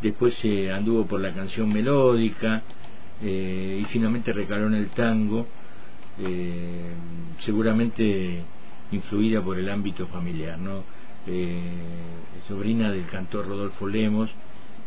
Después 0.03 0.35
se 0.43 0.71
anduvo 0.71 1.07
por 1.07 1.21
la 1.21 1.33
canción 1.33 1.73
melódica 1.73 2.63
eh, 3.23 3.79
y 3.81 3.85
finalmente 3.87 4.33
recaló 4.33 4.67
en 4.67 4.75
el 4.75 4.89
tango, 4.89 5.47
eh, 6.19 6.93
seguramente 7.45 8.43
influida 8.93 9.43
por 9.43 9.59
el 9.59 9.69
ámbito 9.69 10.07
familiar, 10.09 10.59
¿no? 10.59 10.85
Eh, 11.27 11.61
sobrina 12.47 12.91
del 12.91 13.07
cantor 13.07 13.49
Rodolfo 13.49 13.89
Lemos 13.89 14.31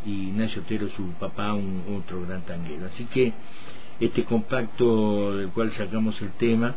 y 0.06 0.30
Ignacio 0.30 0.62
Otero, 0.62 0.88
su 0.90 1.12
papá, 1.20 1.54
un 1.54 1.84
otro 1.98 2.22
gran 2.26 2.44
tanguero. 2.44 2.86
Así 2.86 3.06
que 3.06 3.34
este 4.00 4.24
compacto 4.24 5.36
del 5.36 5.50
cual 5.50 5.72
sacamos 5.74 6.22
el 6.22 6.32
tema 6.32 6.76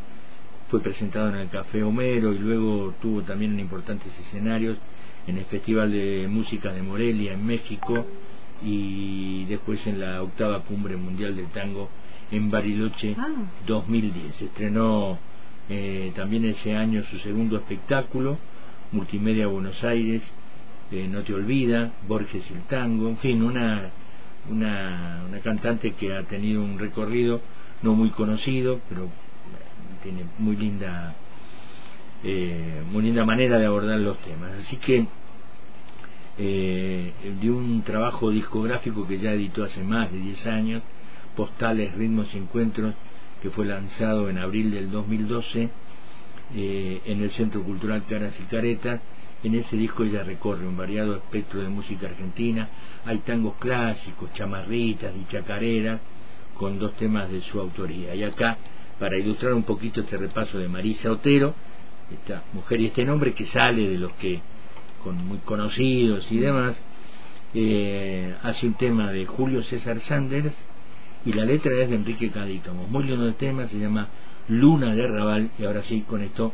fue 0.69 0.81
presentado 0.81 1.29
en 1.29 1.37
el 1.37 1.49
Café 1.49 1.83
Homero 1.83 2.33
y 2.33 2.39
luego 2.39 2.95
tuvo 3.01 3.23
también 3.23 3.53
en 3.53 3.61
importantes 3.61 4.13
escenarios 4.19 4.79
en 5.27 5.39
el 5.39 5.45
Festival 5.45 5.93
de 5.93 6.27
Música 6.29 6.73
de 6.73 6.83
Morelia 6.83 7.35
en 7.35 7.47
México 7.47 8.07
y 8.65 9.45
después 9.45 9.87
en 9.87 10.01
la 10.01 10.23
octava 10.23 10.61
cumbre 10.61 10.97
mundial 10.97 11.37
del 11.37 11.47
tango 11.49 11.91
en 12.31 12.51
Bariloche 12.51 13.15
ah. 13.19 13.29
2010. 13.67 14.37
Se 14.37 14.47
estrenó 14.47 15.19
eh, 15.69 16.13
también 16.17 16.45
ese 16.47 16.75
año 16.75 17.05
su 17.05 17.19
segundo 17.19 17.57
espectáculo, 17.57 18.39
Multimedia 18.93 19.47
Buenos 19.47 19.83
Aires, 19.85 20.23
eh, 20.91 21.09
No 21.09 21.23
te 21.23 21.35
olvida, 21.35 21.93
Borges 22.09 22.51
el 22.51 22.63
tango, 22.63 23.09
en 23.09 23.19
fin, 23.19 23.43
una, 23.43 23.91
una, 24.51 25.25
una 25.29 25.41
cantante 25.41 25.93
que 25.93 26.15
ha 26.15 26.23
tenido 26.25 26.63
un 26.63 26.79
recorrido 26.79 27.41
no 27.83 27.95
muy 27.95 28.11
conocido, 28.11 28.81
pero 28.89 29.09
tiene 30.03 30.25
muy 30.39 30.57
linda 30.57 31.15
eh, 32.25 32.83
muy 32.91 33.03
linda 33.03 33.25
manera 33.25 33.59
de 33.59 33.67
abordar 33.67 33.99
los 33.99 34.19
temas. 34.19 34.53
Así 34.61 34.77
que 34.77 35.07
eh, 36.39 37.13
de 37.41 37.51
un 37.51 37.83
trabajo 37.83 38.31
discográfico 38.31 39.07
que 39.07 39.19
ya 39.19 39.33
editó 39.33 39.65
hace 39.65 39.83
más 39.83 40.11
de 40.13 40.19
10 40.19 40.47
años 40.47 40.83
Postales, 41.37 41.95
Ritmos 41.95 42.33
y 42.35 42.39
Encuentros 42.39 42.95
que 43.43 43.51
fue 43.51 43.67
lanzado 43.67 44.31
en 44.31 44.39
abril 44.39 44.71
del 44.71 44.91
2012 44.91 45.69
eh, 46.55 47.01
en 47.05 47.23
el 47.23 47.31
Centro 47.33 47.63
Cultural 47.63 48.05
Caras 48.09 48.39
y 48.39 48.45
Caretas 48.45 49.01
en 49.43 49.55
ese 49.55 49.77
disco 49.77 50.05
ella 50.05 50.23
recorre 50.23 50.67
un 50.67 50.77
variado 50.77 51.17
espectro 51.17 51.61
de 51.63 51.69
música 51.69 52.07
argentina 52.07 52.69
hay 53.05 53.19
tangos 53.19 53.55
clásicos, 53.59 54.33
chamarritas 54.35 55.13
y 55.17 55.31
chacareras 55.31 56.01
con 56.57 56.79
dos 56.79 56.95
temas 56.95 57.31
de 57.31 57.41
su 57.43 57.59
autoría 57.59 58.15
y 58.15 58.23
acá 58.23 58.57
para 58.99 59.19
ilustrar 59.19 59.55
un 59.55 59.65
poquito 59.65 60.03
este 60.03 60.17
repaso 60.17 60.59
de 60.59 60.69
Marisa 60.69 61.11
Otero, 61.11 61.55
esta 62.13 62.45
mujer 62.53 62.81
y 62.81 62.87
este 62.87 63.05
nombre 63.05 63.35
que 63.35 63.47
sale 63.47 63.89
de 63.89 63.99
los 63.99 64.13
que 64.13 64.41
con 65.03 65.27
muy 65.27 65.39
conocidos 65.39 66.31
y 66.31 66.39
demás, 66.39 66.81
eh, 67.55 68.35
hace 68.43 68.69
un 68.69 68.75
tema 68.75 69.11
de 69.11 69.27
Julio 69.27 69.65
César 69.65 70.01
Sanders 70.01 70.55
y 71.25 71.33
la 71.33 71.45
letra 71.45 71.73
es 71.75 71.91
de 71.91 71.97
Enrique 71.97 72.31
Cadícamo. 72.31 72.87
Muy 72.87 73.05
lindo 73.05 73.27
el 73.27 73.35
tema, 73.35 73.67
se 73.67 73.79
llama 73.79 74.09
Luna 74.49 74.95
de 74.95 75.09
Raval 75.09 75.51
y 75.59 75.65
ahora 75.65 75.83
sí, 75.83 76.05
con 76.09 76.23
esto 76.23 76.53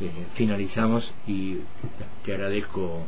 eh, 0.00 0.10
finalizamos 0.34 1.12
y 1.26 1.58
te 2.24 2.32
agradezco 2.32 3.06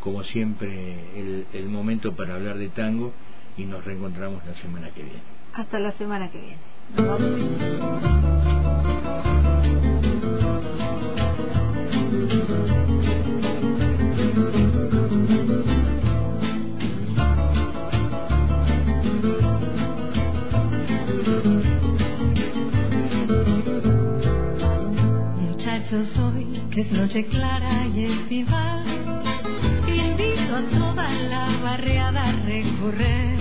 como 0.00 0.22
siempre 0.24 0.94
el, 1.16 1.46
el 1.52 1.68
momento 1.68 2.14
para 2.14 2.34
hablar 2.34 2.58
de 2.58 2.68
tango 2.68 3.12
y 3.56 3.64
nos 3.64 3.84
reencontramos 3.84 4.44
la 4.46 4.54
semana 4.54 4.90
que 4.90 5.02
viene. 5.02 5.20
Hasta 5.54 5.78
la 5.78 5.92
semana 5.92 6.30
que 6.30 6.40
viene. 6.40 6.58
Es 26.90 26.98
noche 26.98 27.26
clara 27.26 27.86
y 27.94 28.04
estival. 28.04 28.82
Invito 29.86 30.56
a 30.56 30.62
toda 30.78 31.06
la 31.28 31.48
barriada 31.62 32.30
a 32.30 32.32
recorrer. 32.46 33.36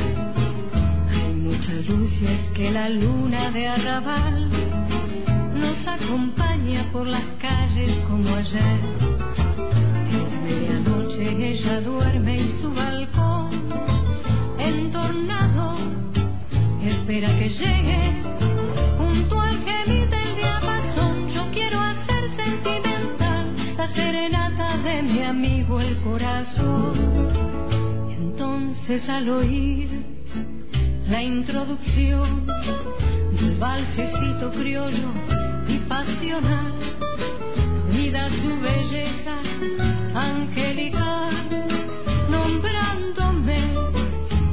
Hay 1.10 1.34
mucha 1.34 1.72
luz 1.72 2.12
y 2.22 2.26
es 2.26 2.42
que 2.54 2.72
la 2.72 2.90
luna 2.90 3.50
de 3.52 3.68
arrabal 3.70 4.50
nos 5.56 5.88
acompaña 5.88 6.92
por 6.92 7.08
las 7.08 7.24
calles 7.40 7.94
como 8.10 8.36
ayer. 8.36 8.80
Es 10.12 10.42
medianoche, 10.42 11.54
ella 11.54 11.80
duerme 11.80 12.42
y 12.42 12.50
su 12.62 12.74
balcón 12.74 13.52
entornado 14.60 15.78
espera 16.84 17.30
que 17.40 17.50
llegue 17.50 18.17
Entonces 28.10 29.08
al 29.08 29.30
oír 29.30 29.88
la 31.08 31.22
introducción 31.22 32.48
del 33.34 33.56
valsecito 33.60 34.52
criollo 34.52 35.12
y 35.68 35.78
pasional, 35.88 36.74
mira 37.94 38.30
su 38.30 38.60
belleza 38.60 39.38
angelical, 40.16 41.68
nombrándome 42.32 43.68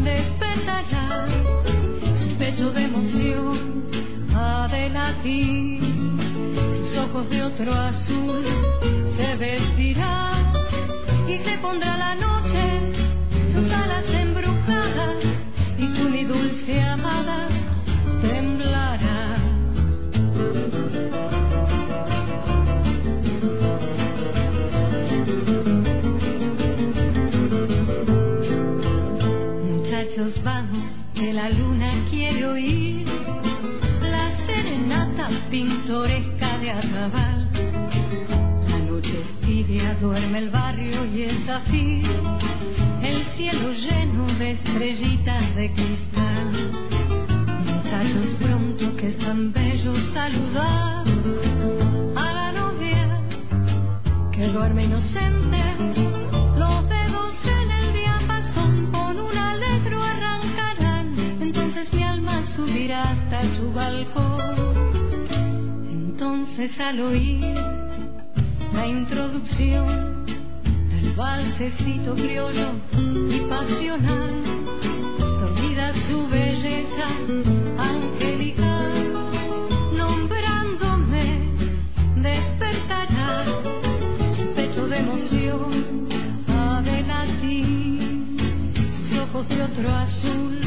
despertará 0.00 1.26
su 2.18 2.36
pecho 2.36 2.72
de 2.72 2.82
emoción 2.82 3.84
ha 4.34 4.68
de 4.70 4.90
latir, 4.90 5.80
sus 6.76 6.98
ojos 6.98 7.30
de 7.30 7.42
otro 7.42 7.72
azul 7.72 8.44
se 9.16 9.36
vestirá 9.36 10.33
y 10.33 10.33
se 10.33 10.33
pondrá 11.64 11.96
la 11.96 12.14
noche 12.14 12.33
al 66.94 67.00
oír 67.00 67.40
la 68.72 68.86
introducción 68.86 70.26
del 70.90 71.12
valsecito 71.16 72.14
criollo 72.14 72.68
y 73.30 73.40
pasional, 73.50 74.32
dormida 75.40 75.92
su 76.06 76.28
belleza 76.28 77.08
angelical, 77.78 79.12
nombrándome 79.92 81.40
despertará 82.14 83.44
su 84.36 84.46
pecho 84.54 84.86
de 84.86 84.98
emoción 84.98 86.06
ha 86.46 86.80
de 86.80 87.02
latir, 87.02 88.36
sus 88.92 89.18
ojos 89.18 89.48
de 89.48 89.62
otro 89.62 89.90
azul 89.90 90.60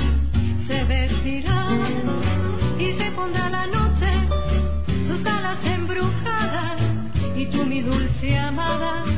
se 0.68 0.84
vestirán 0.84 1.80
y 2.78 2.92
se 3.00 3.12
pondrá 3.12 3.50
la 3.50 3.66
embrujadas 5.63 6.82
y 7.36 7.46
tú 7.48 7.65
mi 7.65 7.82
dulce 7.82 8.38
amada 8.38 9.16